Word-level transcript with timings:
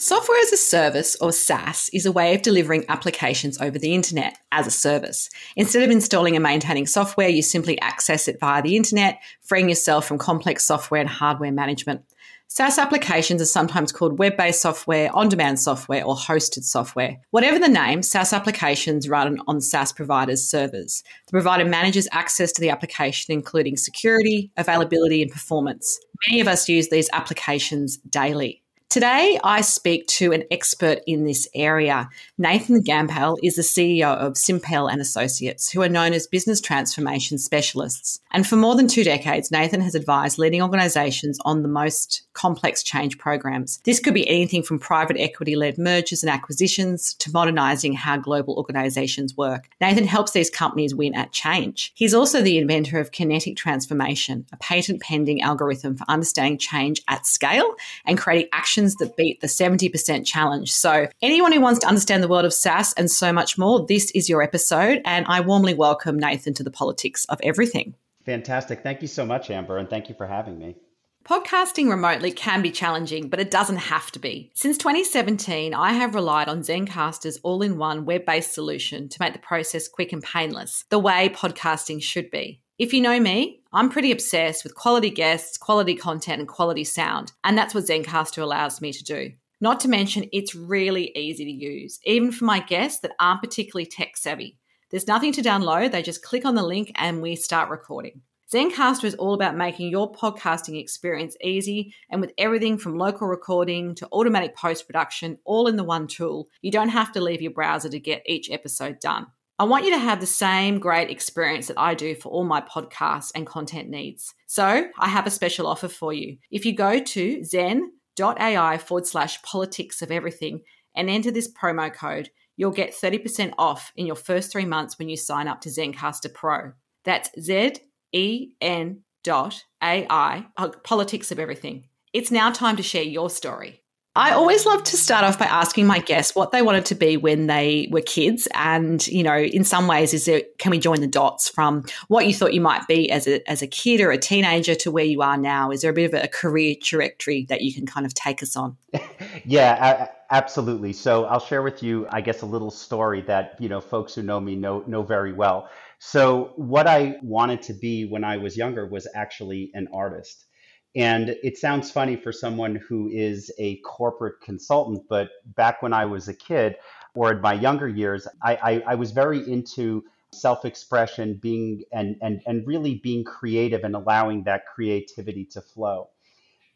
Software 0.00 0.38
as 0.38 0.52
a 0.52 0.56
service, 0.56 1.16
or 1.16 1.32
SaaS, 1.32 1.90
is 1.92 2.06
a 2.06 2.12
way 2.12 2.32
of 2.32 2.42
delivering 2.42 2.84
applications 2.88 3.60
over 3.60 3.80
the 3.80 3.96
internet 3.96 4.38
as 4.52 4.64
a 4.64 4.70
service. 4.70 5.28
Instead 5.56 5.82
of 5.82 5.90
installing 5.90 6.36
and 6.36 6.42
maintaining 6.44 6.86
software, 6.86 7.28
you 7.28 7.42
simply 7.42 7.80
access 7.80 8.28
it 8.28 8.38
via 8.38 8.62
the 8.62 8.76
internet, 8.76 9.18
freeing 9.42 9.68
yourself 9.68 10.06
from 10.06 10.16
complex 10.16 10.64
software 10.64 11.00
and 11.00 11.10
hardware 11.10 11.50
management. 11.50 12.02
SaaS 12.46 12.78
applications 12.78 13.42
are 13.42 13.46
sometimes 13.46 13.90
called 13.90 14.20
web 14.20 14.36
based 14.36 14.62
software, 14.62 15.10
on 15.16 15.28
demand 15.28 15.58
software, 15.58 16.04
or 16.04 16.14
hosted 16.14 16.62
software. 16.62 17.16
Whatever 17.32 17.58
the 17.58 17.66
name, 17.66 18.02
SaaS 18.02 18.32
applications 18.32 19.08
run 19.08 19.40
on 19.48 19.60
SaaS 19.60 19.92
providers' 19.92 20.48
servers. 20.48 21.02
The 21.26 21.32
provider 21.32 21.64
manages 21.64 22.06
access 22.12 22.52
to 22.52 22.60
the 22.60 22.70
application, 22.70 23.34
including 23.34 23.76
security, 23.76 24.52
availability, 24.56 25.22
and 25.22 25.30
performance. 25.32 25.98
Many 26.30 26.40
of 26.40 26.46
us 26.46 26.68
use 26.68 26.88
these 26.88 27.10
applications 27.12 27.96
daily. 28.08 28.62
Today, 28.90 29.38
I 29.44 29.60
speak 29.60 30.06
to 30.06 30.32
an 30.32 30.44
expert 30.50 31.00
in 31.06 31.26
this 31.26 31.46
area. 31.54 32.08
Nathan 32.38 32.82
Gampel 32.82 33.36
is 33.42 33.56
the 33.56 33.62
CEO 33.62 34.16
of 34.16 34.38
Simpel 34.38 34.86
and 34.88 34.98
Associates, 34.98 35.68
who 35.68 35.82
are 35.82 35.90
known 35.90 36.14
as 36.14 36.26
business 36.26 36.58
transformation 36.58 37.36
specialists. 37.36 38.18
And 38.30 38.46
for 38.46 38.56
more 38.56 38.76
than 38.76 38.88
two 38.88 39.04
decades, 39.04 39.50
Nathan 39.50 39.82
has 39.82 39.94
advised 39.94 40.38
leading 40.38 40.62
organizations 40.62 41.38
on 41.44 41.60
the 41.60 41.68
most 41.68 42.22
complex 42.32 42.82
change 42.82 43.18
programs. 43.18 43.78
This 43.84 44.00
could 44.00 44.14
be 44.14 44.26
anything 44.26 44.62
from 44.62 44.78
private 44.78 45.18
equity 45.18 45.54
led 45.54 45.76
mergers 45.76 46.22
and 46.22 46.30
acquisitions 46.30 47.12
to 47.18 47.30
modernizing 47.30 47.92
how 47.92 48.16
global 48.16 48.54
organizations 48.54 49.36
work. 49.36 49.68
Nathan 49.82 50.06
helps 50.06 50.32
these 50.32 50.48
companies 50.48 50.94
win 50.94 51.14
at 51.14 51.32
change. 51.32 51.92
He's 51.94 52.14
also 52.14 52.40
the 52.40 52.56
inventor 52.56 52.98
of 53.00 53.12
kinetic 53.12 53.56
transformation, 53.56 54.46
a 54.50 54.56
patent 54.56 55.02
pending 55.02 55.42
algorithm 55.42 55.94
for 55.94 56.06
understanding 56.08 56.56
change 56.56 57.02
at 57.06 57.26
scale 57.26 57.74
and 58.06 58.16
creating 58.16 58.48
action 58.54 58.77
actions 58.78 58.94
that 58.96 59.16
beat 59.16 59.40
the 59.40 59.48
70% 59.48 60.24
challenge. 60.24 60.72
So, 60.72 61.08
anyone 61.20 61.52
who 61.52 61.60
wants 61.60 61.80
to 61.80 61.88
understand 61.88 62.22
the 62.22 62.28
world 62.28 62.44
of 62.44 62.54
SaaS 62.54 62.92
and 62.94 63.10
so 63.10 63.32
much 63.32 63.58
more, 63.58 63.84
this 63.84 64.10
is 64.12 64.28
your 64.28 64.40
episode. 64.40 65.02
And 65.04 65.26
I 65.28 65.40
warmly 65.40 65.74
welcome 65.74 66.16
Nathan 66.16 66.54
to 66.54 66.62
the 66.62 66.70
politics 66.70 67.24
of 67.24 67.40
everything. 67.42 67.94
Fantastic. 68.24 68.82
Thank 68.82 69.02
you 69.02 69.08
so 69.08 69.26
much, 69.26 69.50
Amber, 69.50 69.78
and 69.78 69.90
thank 69.90 70.08
you 70.08 70.14
for 70.14 70.28
having 70.28 70.58
me. 70.58 70.76
Podcasting 71.24 71.90
remotely 71.90 72.30
can 72.30 72.62
be 72.62 72.70
challenging, 72.70 73.28
but 73.28 73.40
it 73.40 73.50
doesn't 73.50 73.76
have 73.76 74.12
to 74.12 74.20
be. 74.20 74.50
Since 74.54 74.78
2017, 74.78 75.74
I 75.74 75.92
have 75.92 76.14
relied 76.14 76.48
on 76.48 76.62
Zencastr's 76.62 77.38
all 77.42 77.62
in 77.62 77.78
one 77.78 78.04
web 78.04 78.24
based 78.24 78.54
solution 78.54 79.08
to 79.08 79.18
make 79.20 79.32
the 79.32 79.40
process 79.40 79.88
quick 79.88 80.12
and 80.12 80.22
painless, 80.22 80.84
the 80.88 81.00
way 81.00 81.28
podcasting 81.28 82.00
should 82.00 82.30
be. 82.30 82.60
If 82.78 82.92
you 82.92 83.00
know 83.00 83.18
me, 83.18 83.60
I'm 83.72 83.90
pretty 83.90 84.12
obsessed 84.12 84.62
with 84.62 84.76
quality 84.76 85.10
guests, 85.10 85.58
quality 85.58 85.96
content, 85.96 86.38
and 86.38 86.46
quality 86.46 86.84
sound, 86.84 87.32
and 87.42 87.58
that's 87.58 87.74
what 87.74 87.86
Zencastr 87.86 88.40
allows 88.40 88.80
me 88.80 88.92
to 88.92 89.02
do. 89.02 89.32
Not 89.60 89.80
to 89.80 89.88
mention, 89.88 90.28
it's 90.32 90.54
really 90.54 91.10
easy 91.16 91.44
to 91.44 91.50
use, 91.50 91.98
even 92.04 92.30
for 92.30 92.44
my 92.44 92.60
guests 92.60 93.00
that 93.00 93.16
aren't 93.18 93.42
particularly 93.42 93.86
tech 93.86 94.16
savvy. 94.16 94.58
There's 94.90 95.08
nothing 95.08 95.32
to 95.32 95.42
download, 95.42 95.90
they 95.90 96.02
just 96.02 96.22
click 96.22 96.44
on 96.44 96.54
the 96.54 96.62
link 96.62 96.92
and 96.94 97.20
we 97.20 97.34
start 97.34 97.68
recording. 97.68 98.20
Zencastr 98.54 99.06
is 99.06 99.16
all 99.16 99.34
about 99.34 99.56
making 99.56 99.90
your 99.90 100.12
podcasting 100.12 100.80
experience 100.80 101.36
easy 101.42 101.92
and 102.08 102.20
with 102.20 102.32
everything 102.38 102.78
from 102.78 102.96
local 102.96 103.26
recording 103.26 103.96
to 103.96 104.08
automatic 104.12 104.56
post 104.56 104.86
production 104.86 105.36
all 105.44 105.66
in 105.66 105.74
the 105.74 105.82
one 105.82 106.06
tool. 106.06 106.48
You 106.62 106.70
don't 106.70 106.90
have 106.90 107.10
to 107.12 107.20
leave 107.20 107.42
your 107.42 107.50
browser 107.50 107.88
to 107.88 107.98
get 107.98 108.22
each 108.24 108.52
episode 108.52 109.00
done. 109.00 109.26
I 109.60 109.64
want 109.64 109.84
you 109.84 109.90
to 109.90 109.98
have 109.98 110.20
the 110.20 110.26
same 110.26 110.78
great 110.78 111.10
experience 111.10 111.66
that 111.66 111.80
I 111.80 111.94
do 111.94 112.14
for 112.14 112.28
all 112.28 112.44
my 112.44 112.60
podcasts 112.60 113.32
and 113.34 113.44
content 113.44 113.88
needs. 113.88 114.32
So 114.46 114.86
I 114.96 115.08
have 115.08 115.26
a 115.26 115.30
special 115.30 115.66
offer 115.66 115.88
for 115.88 116.12
you. 116.12 116.36
If 116.50 116.64
you 116.64 116.76
go 116.76 117.00
to 117.00 117.44
zen.ai 117.44 118.78
forward 118.78 119.06
slash 119.06 119.42
politics 119.42 120.00
of 120.00 120.12
everything 120.12 120.62
and 120.94 121.10
enter 121.10 121.32
this 121.32 121.52
promo 121.52 121.92
code, 121.92 122.30
you'll 122.56 122.70
get 122.70 122.94
30% 122.94 123.52
off 123.58 123.92
in 123.96 124.06
your 124.06 124.14
first 124.14 124.52
three 124.52 124.64
months 124.64 124.96
when 124.96 125.08
you 125.08 125.16
sign 125.16 125.48
up 125.48 125.60
to 125.62 125.70
Zencastr 125.70 126.32
Pro. 126.32 126.72
That's 127.04 127.30
Z 127.40 127.78
E 128.12 128.50
N 128.60 129.02
dot 129.24 129.64
AI, 129.82 130.46
uh, 130.56 130.68
politics 130.84 131.32
of 131.32 131.40
everything. 131.40 131.88
It's 132.12 132.30
now 132.30 132.52
time 132.52 132.76
to 132.76 132.82
share 132.82 133.02
your 133.02 133.28
story. 133.28 133.82
I 134.18 134.32
always 134.32 134.66
love 134.66 134.82
to 134.82 134.96
start 134.96 135.22
off 135.22 135.38
by 135.38 135.44
asking 135.44 135.86
my 135.86 136.00
guests 136.00 136.34
what 136.34 136.50
they 136.50 136.60
wanted 136.60 136.84
to 136.86 136.96
be 136.96 137.16
when 137.16 137.46
they 137.46 137.86
were 137.92 138.00
kids. 138.00 138.48
And, 138.52 139.06
you 139.06 139.22
know, 139.22 139.38
in 139.38 139.62
some 139.62 139.86
ways, 139.86 140.12
is 140.12 140.26
it 140.26 140.58
can 140.58 140.72
we 140.72 140.80
join 140.80 141.00
the 141.00 141.06
dots 141.06 141.48
from 141.48 141.84
what 142.08 142.26
you 142.26 142.34
thought 142.34 142.52
you 142.52 142.60
might 142.60 142.84
be 142.88 143.12
as 143.12 143.28
a, 143.28 143.48
as 143.48 143.62
a 143.62 143.68
kid 143.68 144.00
or 144.00 144.10
a 144.10 144.18
teenager 144.18 144.74
to 144.74 144.90
where 144.90 145.04
you 145.04 145.22
are 145.22 145.36
now? 145.36 145.70
Is 145.70 145.82
there 145.82 145.92
a 145.92 145.94
bit 145.94 146.12
of 146.12 146.20
a 146.20 146.26
career 146.26 146.74
trajectory 146.82 147.46
that 147.48 147.60
you 147.60 147.72
can 147.72 147.86
kind 147.86 148.04
of 148.04 148.12
take 148.12 148.42
us 148.42 148.56
on? 148.56 148.76
yeah, 149.44 150.08
absolutely. 150.32 150.94
So 150.94 151.26
I'll 151.26 151.38
share 151.38 151.62
with 151.62 151.84
you, 151.84 152.08
I 152.10 152.20
guess, 152.20 152.42
a 152.42 152.46
little 152.46 152.72
story 152.72 153.22
that, 153.22 153.54
you 153.60 153.68
know, 153.68 153.80
folks 153.80 154.16
who 154.16 154.24
know 154.24 154.40
me 154.40 154.56
know, 154.56 154.82
know 154.88 155.04
very 155.04 155.32
well. 155.32 155.68
So 156.00 156.54
what 156.56 156.88
I 156.88 157.18
wanted 157.22 157.62
to 157.62 157.72
be 157.72 158.04
when 158.04 158.24
I 158.24 158.38
was 158.38 158.56
younger 158.56 158.84
was 158.84 159.06
actually 159.14 159.70
an 159.74 159.86
artist. 159.94 160.47
And 160.96 161.36
it 161.42 161.58
sounds 161.58 161.90
funny 161.90 162.16
for 162.16 162.32
someone 162.32 162.76
who 162.76 163.08
is 163.08 163.52
a 163.58 163.76
corporate 163.78 164.40
consultant, 164.40 165.02
but 165.08 165.28
back 165.54 165.82
when 165.82 165.92
I 165.92 166.06
was 166.06 166.28
a 166.28 166.34
kid 166.34 166.76
or 167.14 167.32
in 167.32 167.40
my 167.40 167.52
younger 167.52 167.88
years, 167.88 168.26
I, 168.42 168.56
I, 168.56 168.82
I 168.88 168.94
was 168.94 169.12
very 169.12 169.38
into 169.50 170.04
self-expression, 170.32 171.38
being 171.40 171.82
and, 171.92 172.16
and 172.20 172.42
and 172.46 172.66
really 172.66 172.96
being 172.96 173.24
creative 173.24 173.84
and 173.84 173.94
allowing 173.94 174.44
that 174.44 174.66
creativity 174.66 175.44
to 175.46 175.60
flow. 175.60 176.10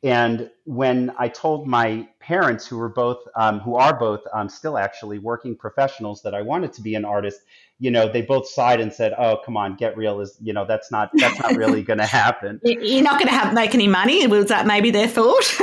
And 0.05 0.51
when 0.65 1.13
I 1.17 1.29
told 1.29 1.67
my 1.69 2.09
parents, 2.19 2.67
who 2.67 2.77
were 2.77 2.89
both, 2.89 3.19
um, 3.37 3.61
who 3.61 3.77
are 3.77 3.97
both 3.97 4.21
um, 4.33 4.49
still 4.49 4.77
actually 4.77 5.21
working 5.21 5.55
professionals, 5.57 6.23
that 6.23 6.35
I 6.35 6.43
wanted 6.43 6.73
to 6.75 6.83
be 6.83 6.97
an 6.97 7.05
artist, 7.05 7.43
you 7.79 7.91
know, 7.91 8.11
they 8.11 8.23
both 8.23 8.49
sighed 8.49 8.81
and 8.81 8.93
said, 8.93 9.13
"Oh, 9.19 9.39
come 9.45 9.57
on, 9.57 9.75
get 9.77 9.97
real." 9.97 10.21
Is 10.21 10.37
you 10.41 10.53
know, 10.53 10.65
that's 10.65 10.91
not 10.91 11.11
that's 11.15 11.39
not 11.41 11.57
really 11.57 11.83
going 11.91 11.99
to 11.99 12.07
happen. 12.07 12.61
You're 12.63 13.03
not 13.03 13.15
going 13.15 13.27
to 13.27 13.35
have 13.35 13.55
make 13.55 13.75
any 13.75 13.89
money. 13.89 14.27
Was 14.27 14.47
that 14.47 14.67
maybe 14.67 14.91
their 14.91 15.09
thought? 15.09 15.57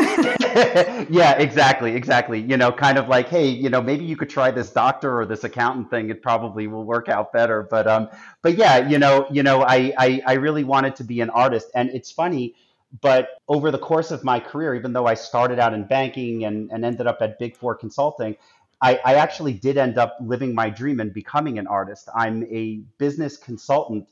yeah, 1.10 1.38
exactly, 1.38 1.96
exactly. 1.96 2.42
You 2.42 2.58
know, 2.58 2.72
kind 2.72 2.98
of 2.98 3.08
like, 3.08 3.30
hey, 3.30 3.48
you 3.48 3.70
know, 3.70 3.82
maybe 3.82 4.04
you 4.04 4.18
could 4.18 4.30
try 4.30 4.52
this 4.52 4.70
doctor 4.70 5.20
or 5.20 5.26
this 5.26 5.46
accountant 5.46 5.90
thing. 5.90 6.10
It 6.10 6.22
probably 6.22 6.68
will 6.68 6.86
work 6.86 7.08
out 7.08 7.32
better. 7.32 7.64
But 7.70 7.88
um, 7.88 8.10
but 8.42 8.58
yeah, 8.58 8.88
you 8.88 9.00
know, 9.00 9.26
you 9.32 9.44
know, 9.44 9.64
I 9.64 9.94
I, 9.98 10.22
I 10.26 10.34
really 10.34 10.64
wanted 10.66 10.98
to 10.98 11.04
be 11.06 11.22
an 11.22 11.30
artist, 11.30 11.68
and 11.74 11.90
it's 11.90 12.12
funny 12.12 12.56
but 13.02 13.30
over 13.48 13.72
the 13.72 13.78
course 13.78 14.12
of 14.12 14.24
my 14.24 14.40
career, 14.40 14.76
even 14.76 14.94
though 14.94 15.06
I 15.06 15.14
started 15.14 15.60
out 15.60 15.74
in 15.74 15.86
banking 15.86 16.46
and, 16.46 16.72
and 16.72 16.84
ended 16.86 17.08
up 17.08 17.20
at 17.22 17.40
Big 17.40 17.56
Four 17.56 17.76
Consulting, 17.76 18.36
I, 18.82 19.00
I 19.06 19.16
actually 19.16 19.53
did 19.53 19.78
end 19.78 19.97
up 19.97 20.18
living 20.22 20.56
my 20.56 20.70
dream 20.70 21.00
and 21.00 21.14
becoming 21.14 21.59
an 21.59 21.68
artist. 21.68 22.09
I'm 22.16 22.44
a 22.46 22.82
business 22.97 23.38
consultant 23.38 24.08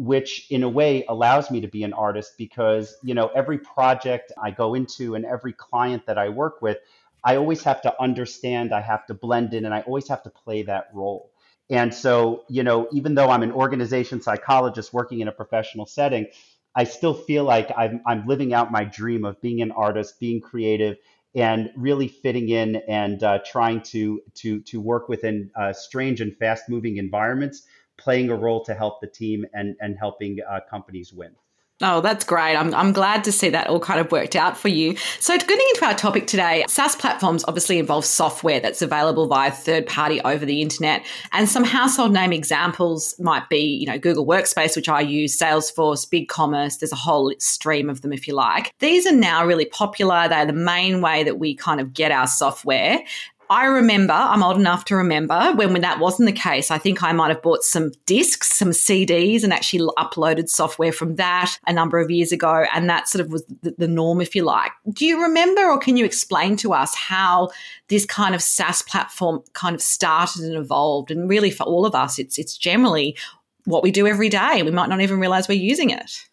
which 0.00 0.46
in 0.50 0.62
a 0.62 0.68
way 0.68 1.04
allows 1.10 1.50
me 1.50 1.60
to 1.60 1.68
be 1.68 1.84
an 1.84 1.92
artist 1.92 2.32
because 2.38 2.96
you 3.02 3.14
know 3.14 3.30
every 3.34 3.58
project 3.58 4.32
i 4.42 4.50
go 4.50 4.72
into 4.74 5.14
and 5.14 5.26
every 5.26 5.52
client 5.52 6.06
that 6.06 6.16
i 6.16 6.26
work 6.26 6.62
with 6.62 6.78
i 7.22 7.36
always 7.36 7.62
have 7.62 7.82
to 7.82 7.94
understand 8.00 8.72
i 8.72 8.80
have 8.80 9.04
to 9.06 9.12
blend 9.12 9.52
in 9.52 9.66
and 9.66 9.74
i 9.74 9.80
always 9.82 10.08
have 10.08 10.22
to 10.22 10.30
play 10.30 10.62
that 10.62 10.88
role 10.94 11.30
and 11.68 11.92
so 11.92 12.44
you 12.48 12.62
know 12.62 12.88
even 12.92 13.14
though 13.14 13.28
i'm 13.28 13.42
an 13.42 13.52
organization 13.52 14.22
psychologist 14.22 14.90
working 14.94 15.20
in 15.20 15.28
a 15.28 15.32
professional 15.32 15.84
setting 15.84 16.26
I 16.74 16.84
still 16.84 17.14
feel 17.14 17.44
like 17.44 17.70
I'm, 17.76 18.00
I'm 18.06 18.26
living 18.26 18.54
out 18.54 18.70
my 18.70 18.84
dream 18.84 19.24
of 19.24 19.40
being 19.40 19.60
an 19.62 19.72
artist, 19.72 20.20
being 20.20 20.40
creative, 20.40 20.96
and 21.34 21.70
really 21.76 22.08
fitting 22.08 22.48
in 22.48 22.76
and 22.88 23.22
uh, 23.22 23.38
trying 23.44 23.82
to 23.82 24.20
to 24.34 24.60
to 24.62 24.80
work 24.80 25.08
within 25.08 25.50
uh, 25.56 25.72
strange 25.72 26.20
and 26.20 26.36
fast 26.36 26.68
moving 26.68 26.96
environments, 26.96 27.66
playing 27.98 28.30
a 28.30 28.36
role 28.36 28.64
to 28.64 28.74
help 28.74 29.00
the 29.00 29.06
team 29.06 29.44
and 29.52 29.76
and 29.80 29.96
helping 29.98 30.38
uh, 30.48 30.60
companies 30.68 31.12
win. 31.12 31.34
Oh, 31.82 32.02
that's 32.02 32.24
great. 32.24 32.56
I'm, 32.56 32.74
I'm 32.74 32.92
glad 32.92 33.24
to 33.24 33.32
see 33.32 33.48
that 33.48 33.66
all 33.68 33.80
kind 33.80 34.00
of 34.00 34.12
worked 34.12 34.36
out 34.36 34.58
for 34.58 34.68
you. 34.68 34.96
So, 35.18 35.38
getting 35.38 35.66
into 35.70 35.86
our 35.86 35.94
topic 35.94 36.26
today, 36.26 36.64
SaaS 36.68 36.94
platforms 36.94 37.42
obviously 37.48 37.78
involve 37.78 38.04
software 38.04 38.60
that's 38.60 38.82
available 38.82 39.26
via 39.26 39.50
third 39.50 39.86
party 39.86 40.20
over 40.20 40.44
the 40.44 40.60
internet. 40.60 41.06
And 41.32 41.48
some 41.48 41.64
household 41.64 42.12
name 42.12 42.34
examples 42.34 43.18
might 43.18 43.48
be, 43.48 43.60
you 43.60 43.86
know, 43.86 43.98
Google 43.98 44.26
Workspace, 44.26 44.76
which 44.76 44.90
I 44.90 45.00
use, 45.00 45.38
Salesforce, 45.38 46.06
BigCommerce. 46.06 46.80
There's 46.80 46.92
a 46.92 46.96
whole 46.96 47.32
stream 47.38 47.88
of 47.88 48.02
them, 48.02 48.12
if 48.12 48.28
you 48.28 48.34
like. 48.34 48.74
These 48.80 49.06
are 49.06 49.16
now 49.16 49.46
really 49.46 49.64
popular. 49.64 50.28
They're 50.28 50.44
the 50.44 50.52
main 50.52 51.00
way 51.00 51.24
that 51.24 51.38
we 51.38 51.54
kind 51.54 51.80
of 51.80 51.94
get 51.94 52.12
our 52.12 52.26
software. 52.26 53.02
I 53.50 53.66
remember, 53.66 54.12
I'm 54.12 54.44
old 54.44 54.58
enough 54.58 54.84
to 54.86 54.96
remember 54.96 55.52
when, 55.56 55.72
when 55.72 55.82
that 55.82 55.98
wasn't 55.98 56.28
the 56.28 56.32
case. 56.32 56.70
I 56.70 56.78
think 56.78 57.02
I 57.02 57.10
might 57.10 57.30
have 57.30 57.42
bought 57.42 57.64
some 57.64 57.90
discs, 58.06 58.52
some 58.52 58.70
CDs, 58.70 59.42
and 59.42 59.52
actually 59.52 59.90
uploaded 59.98 60.48
software 60.48 60.92
from 60.92 61.16
that 61.16 61.58
a 61.66 61.72
number 61.72 61.98
of 61.98 62.12
years 62.12 62.30
ago. 62.30 62.64
And 62.72 62.88
that 62.88 63.08
sort 63.08 63.24
of 63.24 63.32
was 63.32 63.44
the, 63.62 63.74
the 63.76 63.88
norm, 63.88 64.20
if 64.20 64.36
you 64.36 64.44
like. 64.44 64.70
Do 64.92 65.04
you 65.04 65.20
remember, 65.20 65.68
or 65.68 65.78
can 65.78 65.96
you 65.96 66.04
explain 66.04 66.56
to 66.58 66.72
us 66.72 66.94
how 66.94 67.50
this 67.88 68.06
kind 68.06 68.36
of 68.36 68.42
SaaS 68.42 68.82
platform 68.82 69.42
kind 69.52 69.74
of 69.74 69.82
started 69.82 70.42
and 70.42 70.54
evolved? 70.54 71.10
And 71.10 71.28
really, 71.28 71.50
for 71.50 71.64
all 71.64 71.84
of 71.84 71.94
us, 71.96 72.20
it's 72.20 72.38
it's 72.38 72.56
generally 72.56 73.16
what 73.64 73.82
we 73.82 73.90
do 73.90 74.06
every 74.06 74.28
day. 74.28 74.62
We 74.62 74.70
might 74.70 74.88
not 74.88 75.00
even 75.00 75.18
realize 75.18 75.48
we're 75.48 75.54
using 75.54 75.90
it. 75.90 76.24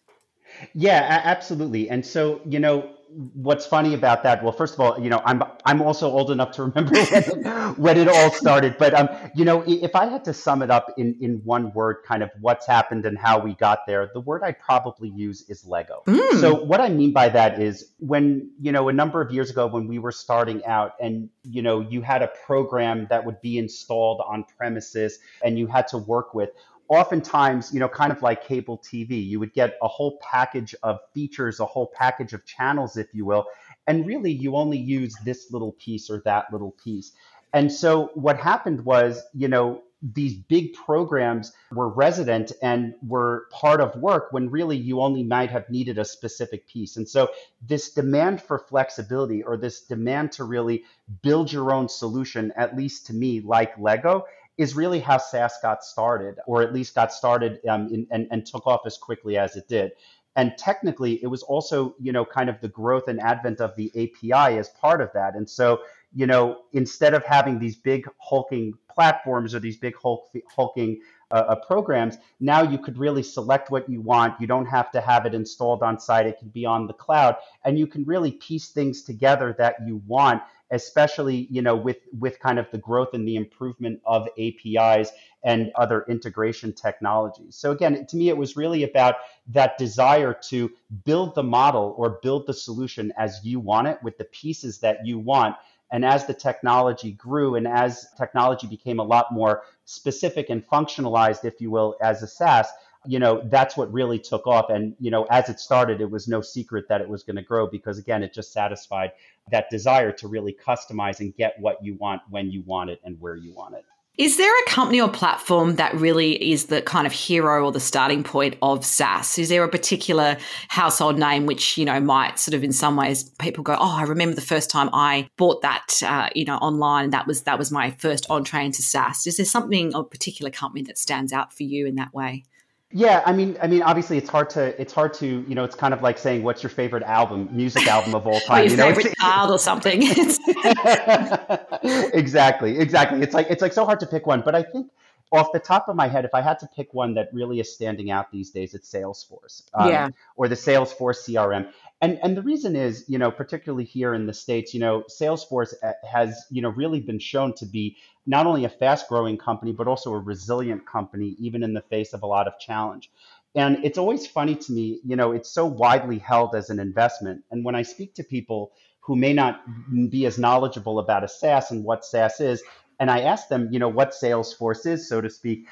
Yeah, 0.72 1.20
absolutely. 1.24 1.90
And 1.90 2.06
so, 2.06 2.40
you 2.44 2.58
know, 2.60 2.88
what's 3.10 3.66
funny 3.66 3.94
about 3.94 4.22
that? 4.22 4.42
Well, 4.42 4.52
first 4.52 4.74
of 4.74 4.80
all, 4.80 5.00
you 5.00 5.08
know, 5.08 5.22
I'm 5.24 5.42
I'm 5.64 5.82
also 5.82 6.10
old 6.10 6.30
enough 6.30 6.52
to 6.52 6.64
remember 6.64 6.92
when 6.94 7.06
it, 7.12 7.78
when 7.78 7.98
it 7.98 8.08
all 8.08 8.30
started. 8.30 8.76
But 8.78 8.94
um, 8.94 9.08
you 9.34 9.44
know, 9.44 9.64
if 9.66 9.94
I 9.94 10.06
had 10.06 10.24
to 10.24 10.34
sum 10.34 10.62
it 10.62 10.70
up 10.70 10.94
in 10.96 11.16
in 11.20 11.40
one 11.44 11.72
word, 11.72 11.98
kind 12.06 12.22
of 12.22 12.30
what's 12.40 12.66
happened 12.66 13.06
and 13.06 13.18
how 13.18 13.38
we 13.38 13.54
got 13.54 13.86
there, 13.86 14.10
the 14.12 14.20
word 14.20 14.42
I'd 14.44 14.60
probably 14.60 15.08
use 15.08 15.48
is 15.48 15.64
Lego. 15.64 16.02
Mm. 16.06 16.40
So 16.40 16.54
what 16.64 16.80
I 16.80 16.88
mean 16.88 17.12
by 17.12 17.28
that 17.30 17.60
is 17.60 17.92
when 17.98 18.50
you 18.60 18.72
know 18.72 18.88
a 18.88 18.92
number 18.92 19.20
of 19.20 19.32
years 19.32 19.50
ago 19.50 19.66
when 19.66 19.88
we 19.88 19.98
were 19.98 20.12
starting 20.12 20.64
out, 20.64 20.92
and 21.00 21.30
you 21.42 21.62
know, 21.62 21.80
you 21.80 22.02
had 22.02 22.22
a 22.22 22.28
program 22.46 23.06
that 23.10 23.24
would 23.24 23.40
be 23.40 23.58
installed 23.58 24.20
on 24.26 24.44
premises, 24.56 25.18
and 25.42 25.58
you 25.58 25.66
had 25.66 25.88
to 25.88 25.98
work 25.98 26.34
with 26.34 26.50
oftentimes, 26.88 27.72
you 27.72 27.80
know, 27.80 27.88
kind 27.88 28.12
of 28.12 28.22
like 28.22 28.44
cable 28.44 28.78
TV, 28.78 29.24
you 29.24 29.38
would 29.38 29.52
get 29.52 29.76
a 29.82 29.88
whole 29.88 30.18
package 30.22 30.74
of 30.82 30.98
features, 31.14 31.60
a 31.60 31.66
whole 31.66 31.90
package 31.94 32.32
of 32.32 32.44
channels, 32.44 32.96
if 32.96 33.08
you 33.12 33.24
will. 33.24 33.46
And 33.86 34.06
really, 34.06 34.32
you 34.32 34.56
only 34.56 34.78
use 34.78 35.14
this 35.24 35.50
little 35.50 35.72
piece 35.72 36.10
or 36.10 36.22
that 36.24 36.46
little 36.52 36.74
piece. 36.82 37.12
And 37.52 37.72
so 37.72 38.10
what 38.14 38.38
happened 38.38 38.84
was, 38.84 39.22
you 39.34 39.48
know, 39.48 39.82
these 40.00 40.34
big 40.34 40.74
programs 40.74 41.52
were 41.72 41.88
resident 41.88 42.52
and 42.62 42.94
were 43.06 43.46
part 43.50 43.80
of 43.80 43.96
work 43.96 44.28
when 44.30 44.48
really 44.48 44.76
you 44.76 45.00
only 45.00 45.24
might 45.24 45.50
have 45.50 45.68
needed 45.68 45.98
a 45.98 46.04
specific 46.04 46.68
piece. 46.68 46.96
And 46.96 47.08
so 47.08 47.30
this 47.66 47.90
demand 47.90 48.40
for 48.40 48.58
flexibility 48.58 49.42
or 49.42 49.56
this 49.56 49.80
demand 49.80 50.32
to 50.32 50.44
really 50.44 50.84
build 51.22 51.52
your 51.52 51.72
own 51.72 51.88
solution, 51.88 52.52
at 52.56 52.76
least 52.76 53.06
to 53.06 53.12
me, 53.12 53.40
like 53.40 53.76
Lego, 53.76 54.26
is 54.58 54.74
really 54.74 55.00
how 55.00 55.16
SaaS 55.16 55.54
got 55.62 55.84
started, 55.84 56.36
or 56.46 56.62
at 56.62 56.74
least 56.74 56.94
got 56.94 57.12
started 57.12 57.60
um, 57.68 57.88
in, 57.92 58.06
and, 58.10 58.26
and 58.30 58.44
took 58.44 58.66
off 58.66 58.80
as 58.84 58.98
quickly 58.98 59.38
as 59.38 59.56
it 59.56 59.68
did. 59.68 59.92
And 60.36 60.52
technically, 60.58 61.22
it 61.22 61.26
was 61.28 61.42
also, 61.42 61.94
you 61.98 62.12
know, 62.12 62.24
kind 62.24 62.48
of 62.50 62.60
the 62.60 62.68
growth 62.68 63.08
and 63.08 63.20
advent 63.20 63.60
of 63.60 63.74
the 63.76 63.90
API 63.96 64.58
as 64.58 64.68
part 64.68 65.00
of 65.00 65.10
that. 65.14 65.34
And 65.34 65.48
so, 65.48 65.80
you 66.14 66.26
know, 66.26 66.58
instead 66.72 67.14
of 67.14 67.24
having 67.24 67.58
these 67.58 67.76
big 67.76 68.06
hulking 68.18 68.74
platforms 68.88 69.54
or 69.54 69.60
these 69.60 69.76
big 69.76 69.94
hulk, 69.96 70.28
hulking 70.48 71.00
uh, 71.30 71.34
uh, 71.34 71.56
programs, 71.66 72.18
now 72.40 72.62
you 72.62 72.78
could 72.78 72.98
really 72.98 73.22
select 73.22 73.70
what 73.70 73.88
you 73.88 74.00
want. 74.00 74.40
You 74.40 74.46
don't 74.46 74.66
have 74.66 74.90
to 74.92 75.00
have 75.00 75.26
it 75.26 75.34
installed 75.34 75.82
on 75.82 75.98
site. 75.98 76.26
It 76.26 76.38
can 76.38 76.48
be 76.48 76.64
on 76.64 76.86
the 76.86 76.94
cloud, 76.94 77.36
and 77.64 77.78
you 77.78 77.86
can 77.86 78.04
really 78.04 78.32
piece 78.32 78.68
things 78.70 79.02
together 79.02 79.54
that 79.58 79.76
you 79.86 80.02
want 80.06 80.42
especially 80.70 81.46
you 81.50 81.62
know 81.62 81.76
with 81.76 81.98
with 82.18 82.38
kind 82.40 82.58
of 82.58 82.70
the 82.70 82.78
growth 82.78 83.14
and 83.14 83.26
the 83.26 83.36
improvement 83.36 84.00
of 84.04 84.28
APIs 84.38 85.10
and 85.44 85.70
other 85.76 86.04
integration 86.08 86.72
technologies. 86.72 87.56
So 87.56 87.70
again, 87.70 88.06
to 88.06 88.16
me, 88.16 88.28
it 88.28 88.36
was 88.36 88.56
really 88.56 88.82
about 88.82 89.16
that 89.48 89.78
desire 89.78 90.34
to 90.48 90.70
build 91.04 91.34
the 91.34 91.42
model 91.42 91.94
or 91.96 92.18
build 92.22 92.46
the 92.46 92.54
solution 92.54 93.12
as 93.16 93.40
you 93.44 93.60
want 93.60 93.88
it 93.88 94.02
with 94.02 94.18
the 94.18 94.24
pieces 94.24 94.78
that 94.80 95.06
you 95.06 95.18
want. 95.18 95.56
And 95.90 96.04
as 96.04 96.26
the 96.26 96.34
technology 96.34 97.12
grew 97.12 97.54
and 97.54 97.66
as 97.66 98.06
technology 98.16 98.66
became 98.66 98.98
a 98.98 99.04
lot 99.04 99.32
more 99.32 99.62
specific 99.84 100.50
and 100.50 100.66
functionalized, 100.66 101.44
if 101.44 101.60
you 101.60 101.70
will, 101.70 101.96
as 102.02 102.22
a 102.22 102.26
SaaS, 102.26 102.68
you 103.06 103.18
know, 103.18 103.40
that's 103.46 103.76
what 103.76 103.90
really 103.92 104.18
took 104.18 104.46
off. 104.46 104.68
And, 104.68 104.94
you 104.98 105.10
know, 105.10 105.24
as 105.30 105.48
it 105.48 105.60
started, 105.60 106.00
it 106.00 106.10
was 106.10 106.28
no 106.28 106.42
secret 106.42 106.88
that 106.88 107.00
it 107.00 107.08
was 107.08 107.22
going 107.22 107.36
to 107.36 107.42
grow 107.42 107.66
because, 107.66 107.98
again, 107.98 108.22
it 108.22 108.34
just 108.34 108.52
satisfied 108.52 109.12
that 109.50 109.70
desire 109.70 110.12
to 110.12 110.28
really 110.28 110.56
customize 110.66 111.20
and 111.20 111.34
get 111.36 111.54
what 111.58 111.78
you 111.82 111.96
want 111.98 112.22
when 112.30 112.50
you 112.50 112.62
want 112.66 112.90
it 112.90 113.00
and 113.04 113.20
where 113.20 113.36
you 113.36 113.52
want 113.54 113.74
it. 113.74 113.84
Is 114.18 114.36
there 114.36 114.52
a 114.52 114.64
company 114.68 115.00
or 115.00 115.08
platform 115.08 115.76
that 115.76 115.94
really 115.94 116.50
is 116.50 116.66
the 116.66 116.82
kind 116.82 117.06
of 117.06 117.12
hero 117.12 117.64
or 117.64 117.70
the 117.70 117.78
starting 117.78 118.24
point 118.24 118.56
of 118.62 118.84
SaaS? 118.84 119.38
Is 119.38 119.48
there 119.48 119.62
a 119.62 119.68
particular 119.68 120.36
household 120.66 121.20
name 121.20 121.46
which 121.46 121.78
you 121.78 121.84
know 121.84 122.00
might 122.00 122.40
sort 122.40 122.54
of 122.54 122.64
in 122.64 122.72
some 122.72 122.96
ways 122.96 123.30
people 123.38 123.62
go, 123.62 123.76
oh, 123.78 123.96
I 123.96 124.02
remember 124.02 124.34
the 124.34 124.40
first 124.40 124.70
time 124.70 124.90
I 124.92 125.28
bought 125.36 125.62
that 125.62 126.02
uh, 126.04 126.30
you 126.34 126.44
know 126.44 126.56
online. 126.56 127.10
That 127.10 127.28
was 127.28 127.42
that 127.42 127.58
was 127.58 127.70
my 127.70 127.92
first 127.92 128.26
entree 128.28 128.64
into 128.64 128.82
SaaS. 128.82 129.24
Is 129.24 129.36
there 129.36 129.46
something 129.46 129.94
or 129.94 130.02
particular 130.02 130.50
company 130.50 130.82
that 130.82 130.98
stands 130.98 131.32
out 131.32 131.52
for 131.52 131.62
you 131.62 131.86
in 131.86 131.94
that 131.94 132.12
way? 132.12 132.42
Yeah, 132.90 133.22
I 133.26 133.34
mean, 133.34 133.58
I 133.60 133.66
mean, 133.66 133.82
obviously, 133.82 134.16
it's 134.16 134.30
hard 134.30 134.48
to, 134.50 134.80
it's 134.80 134.94
hard 134.94 135.12
to, 135.14 135.44
you 135.46 135.54
know, 135.54 135.62
it's 135.62 135.74
kind 135.74 135.92
of 135.92 136.00
like 136.00 136.16
saying, 136.16 136.42
"What's 136.42 136.62
your 136.62 136.70
favorite 136.70 137.02
album, 137.02 137.46
music 137.52 137.86
album 137.86 138.14
of 138.14 138.26
all 138.26 138.40
time?" 138.46 138.60
or 138.60 138.62
your 138.62 138.70
you 138.70 138.76
know? 138.78 138.94
favorite 138.94 139.14
child 139.20 139.50
or 139.50 139.58
something. 139.58 140.02
exactly, 142.14 142.78
exactly. 142.78 143.20
It's 143.20 143.34
like 143.34 143.48
it's 143.50 143.60
like 143.60 143.74
so 143.74 143.84
hard 143.84 144.00
to 144.00 144.06
pick 144.06 144.26
one, 144.26 144.40
but 144.42 144.54
I 144.54 144.62
think 144.62 144.90
off 145.32 145.52
the 145.52 145.58
top 145.58 145.88
of 145.88 145.96
my 145.96 146.08
head, 146.08 146.24
if 146.24 146.32
I 146.32 146.40
had 146.40 146.58
to 146.60 146.68
pick 146.74 146.94
one 146.94 147.14
that 147.14 147.28
really 147.32 147.60
is 147.60 147.74
standing 147.74 148.10
out 148.10 148.32
these 148.32 148.50
days, 148.50 148.72
it's 148.72 148.90
Salesforce, 148.90 149.64
um, 149.74 149.90
yeah, 149.90 150.08
or 150.36 150.48
the 150.48 150.54
Salesforce 150.54 151.28
CRM. 151.28 151.70
And 152.00 152.18
and 152.22 152.36
the 152.36 152.42
reason 152.42 152.74
is, 152.74 153.04
you 153.06 153.18
know, 153.18 153.30
particularly 153.30 153.84
here 153.84 154.14
in 154.14 154.26
the 154.26 154.32
states, 154.32 154.72
you 154.72 154.80
know, 154.80 155.04
Salesforce 155.10 155.74
uh, 155.82 155.92
has, 156.10 156.46
you 156.50 156.62
know, 156.62 156.70
really 156.70 157.00
been 157.00 157.18
shown 157.18 157.52
to 157.56 157.66
be 157.66 157.96
not 158.28 158.46
only 158.46 158.64
a 158.64 158.68
fast-growing 158.68 159.38
company 159.38 159.72
but 159.72 159.88
also 159.88 160.12
a 160.12 160.18
resilient 160.18 160.86
company, 160.86 161.34
even 161.40 161.62
in 161.64 161.72
the 161.72 161.80
face 161.80 162.12
of 162.12 162.22
a 162.22 162.26
lot 162.26 162.46
of 162.46 162.58
challenge. 162.60 163.10
And 163.54 163.84
it's 163.84 163.98
always 163.98 164.26
funny 164.26 164.54
to 164.54 164.72
me, 164.72 165.00
you 165.04 165.16
know, 165.16 165.32
it's 165.32 165.50
so 165.50 165.66
widely 165.66 166.18
held 166.18 166.54
as 166.54 166.70
an 166.70 166.78
investment. 166.78 167.42
And 167.50 167.64
when 167.64 167.74
I 167.74 167.82
speak 167.82 168.14
to 168.14 168.22
people 168.22 168.72
who 169.00 169.16
may 169.16 169.32
not 169.32 169.62
be 170.10 170.26
as 170.26 170.38
knowledgeable 170.38 170.98
about 170.98 171.24
a 171.24 171.28
SaaS 171.28 171.70
and 171.70 171.82
what 171.82 172.04
SaaS 172.04 172.40
is, 172.40 172.62
and 173.00 173.10
I 173.10 173.20
ask 173.20 173.48
them, 173.48 173.68
you 173.72 173.78
know, 173.78 173.88
what 173.88 174.10
Salesforce 174.10 174.84
is, 174.84 175.08
so 175.08 175.20
to 175.20 175.30
speak, 175.30 175.66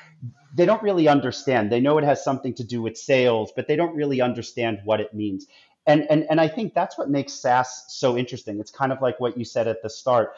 they 0.55 0.65
don't 0.65 0.83
really 0.83 1.09
understand. 1.09 1.71
They 1.71 1.81
know 1.81 1.99
it 1.99 2.05
has 2.05 2.25
something 2.25 2.55
to 2.55 2.65
do 2.65 2.81
with 2.81 2.97
sales, 2.97 3.53
but 3.55 3.69
they 3.69 3.77
don't 3.77 3.95
really 3.95 4.23
understand 4.23 4.79
what 4.85 5.01
it 5.01 5.13
means. 5.13 5.47
And, 5.87 6.07
and, 6.09 6.25
and 6.31 6.41
I 6.41 6.49
think 6.49 6.73
that's 6.73 6.97
what 6.97 7.11
makes 7.11 7.35
SaaS 7.35 7.85
so 7.89 8.17
interesting. 8.17 8.59
It's 8.59 8.71
kind 8.71 8.93
of 8.93 9.03
like 9.03 9.21
what 9.21 9.37
you 9.37 9.45
said 9.45 9.69
at 9.69 9.83
the 9.83 9.91
start. 9.91 10.33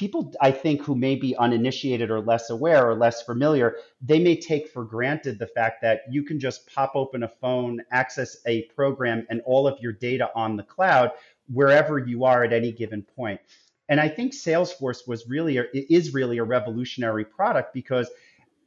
People, 0.00 0.32
I 0.40 0.50
think, 0.50 0.80
who 0.80 0.94
may 0.94 1.14
be 1.14 1.36
uninitiated 1.36 2.10
or 2.10 2.22
less 2.22 2.48
aware 2.48 2.88
or 2.88 2.94
less 2.94 3.20
familiar, 3.20 3.76
they 4.00 4.18
may 4.18 4.34
take 4.34 4.66
for 4.68 4.82
granted 4.82 5.38
the 5.38 5.46
fact 5.46 5.82
that 5.82 6.04
you 6.10 6.22
can 6.22 6.40
just 6.40 6.66
pop 6.74 6.92
open 6.94 7.22
a 7.22 7.28
phone, 7.28 7.82
access 7.92 8.38
a 8.46 8.62
program, 8.74 9.26
and 9.28 9.42
all 9.44 9.68
of 9.68 9.78
your 9.78 9.92
data 9.92 10.30
on 10.34 10.56
the 10.56 10.62
cloud 10.62 11.10
wherever 11.52 11.98
you 11.98 12.24
are 12.24 12.42
at 12.42 12.54
any 12.54 12.72
given 12.72 13.02
point. 13.02 13.42
And 13.90 14.00
I 14.00 14.08
think 14.08 14.32
Salesforce 14.32 15.06
was 15.06 15.28
really, 15.28 15.58
a, 15.58 15.64
is 15.74 16.14
really 16.14 16.38
a 16.38 16.44
revolutionary 16.44 17.26
product 17.26 17.74
because, 17.74 18.08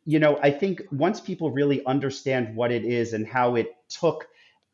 you 0.05 0.19
know, 0.19 0.37
I 0.43 0.51
think 0.51 0.83
once 0.91 1.19
people 1.19 1.49
really 1.49 1.83
understand 1.87 2.55
what 2.55 2.71
it 2.71 2.85
is 2.85 3.13
and 3.13 3.25
how 3.25 3.55
it 3.55 3.75
took 3.89 4.27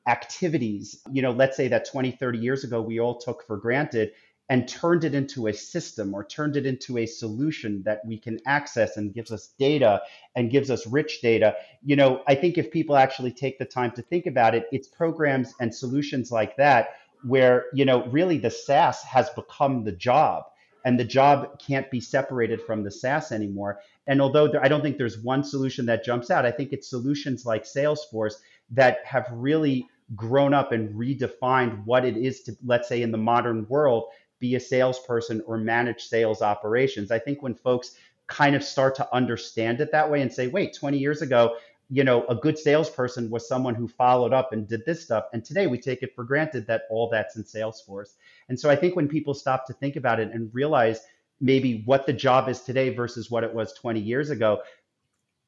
activities, 0.07 0.99
you 1.09 1.21
know, 1.21 1.31
let's 1.31 1.55
say 1.55 1.69
that 1.69 1.89
20, 1.89 2.11
30 2.11 2.37
years 2.37 2.65
ago 2.65 2.81
we 2.81 2.99
all 2.99 3.17
took 3.17 3.47
for 3.47 3.55
granted 3.55 4.11
and 4.49 4.67
turned 4.67 5.03
it 5.03 5.13
into 5.13 5.47
a 5.47 5.53
system 5.53 6.13
or 6.13 6.23
turned 6.23 6.57
it 6.57 6.65
into 6.65 6.97
a 6.97 7.05
solution 7.05 7.83
that 7.83 8.01
we 8.05 8.17
can 8.17 8.39
access 8.47 8.97
and 8.97 9.13
gives 9.13 9.31
us 9.31 9.53
data 9.59 10.01
and 10.35 10.49
gives 10.49 10.71
us 10.71 10.87
rich 10.87 11.21
data. 11.21 11.55
You 11.83 11.95
know, 11.95 12.23
I 12.27 12.33
think 12.33 12.57
if 12.57 12.71
people 12.71 12.95
actually 12.95 13.31
take 13.31 13.59
the 13.59 13.65
time 13.65 13.91
to 13.91 14.01
think 14.01 14.25
about 14.25 14.55
it, 14.55 14.65
it's 14.71 14.87
programs 14.87 15.53
and 15.61 15.73
solutions 15.73 16.31
like 16.31 16.57
that 16.57 16.89
where, 17.23 17.65
you 17.73 17.85
know, 17.85 18.05
really 18.07 18.37
the 18.37 18.49
SaaS 18.49 19.03
has 19.03 19.29
become 19.31 19.83
the 19.83 19.91
job 19.91 20.45
and 20.83 20.99
the 20.99 21.05
job 21.05 21.59
can't 21.59 21.91
be 21.91 21.99
separated 21.99 22.61
from 22.61 22.83
the 22.83 22.91
SaaS 22.91 23.31
anymore. 23.31 23.79
And 24.07 24.21
although 24.21 24.47
there, 24.47 24.63
I 24.63 24.67
don't 24.67 24.81
think 24.81 24.97
there's 24.97 25.19
one 25.19 25.43
solution 25.43 25.85
that 25.87 26.03
jumps 26.03 26.31
out, 26.31 26.45
I 26.45 26.51
think 26.51 26.71
it's 26.71 26.89
solutions 26.89 27.45
like 27.45 27.65
Salesforce 27.65 28.35
that 28.71 28.99
have 29.05 29.27
really 29.31 29.85
grown 30.15 30.53
up 30.53 30.71
and 30.71 30.95
redefined 30.95 31.85
what 31.85 32.05
it 32.05 32.17
is 32.17 32.41
to, 32.41 32.57
let's 32.65 32.87
say, 32.87 33.01
in 33.03 33.11
the 33.11 33.17
modern 33.17 33.67
world, 33.69 34.05
be 34.39 34.55
a 34.55 34.59
salesperson 34.59 35.41
or 35.45 35.57
manage 35.57 36.01
sales 36.03 36.41
operations. 36.41 37.11
I 37.11 37.19
think 37.19 37.41
when 37.41 37.53
folks 37.53 37.95
kind 38.27 38.55
of 38.55 38.63
start 38.63 38.95
to 38.95 39.13
understand 39.13 39.81
it 39.81 39.91
that 39.91 40.09
way 40.09 40.21
and 40.21 40.31
say, 40.31 40.47
wait, 40.47 40.75
20 40.75 40.97
years 40.97 41.21
ago, 41.21 41.55
you 41.89 42.03
know, 42.03 42.25
a 42.27 42.35
good 42.35 42.57
salesperson 42.57 43.29
was 43.29 43.47
someone 43.47 43.73
who 43.73 43.87
followed 43.87 44.31
up 44.31 44.53
and 44.53 44.67
did 44.67 44.85
this 44.85 45.03
stuff. 45.03 45.25
And 45.33 45.43
today 45.43 45.65
we 45.65 45.79
take 45.79 46.03
it 46.03 46.13
for 46.15 46.23
granted 46.23 46.67
that 46.67 46.83
all 46.89 47.09
that's 47.09 47.35
in 47.35 47.43
Salesforce. 47.43 48.13
And 48.47 48.59
so 48.59 48.69
I 48.69 48.75
think 48.75 48.95
when 48.95 49.07
people 49.07 49.33
stop 49.33 49.65
to 49.65 49.73
think 49.73 49.95
about 49.95 50.19
it 50.19 50.31
and 50.31 50.53
realize 50.53 51.01
maybe 51.41 51.81
what 51.85 52.05
the 52.05 52.13
job 52.13 52.47
is 52.47 52.61
today 52.61 52.93
versus 52.93 53.31
what 53.31 53.43
it 53.43 53.53
was 53.53 53.73
20 53.73 53.99
years 53.99 54.29
ago, 54.29 54.61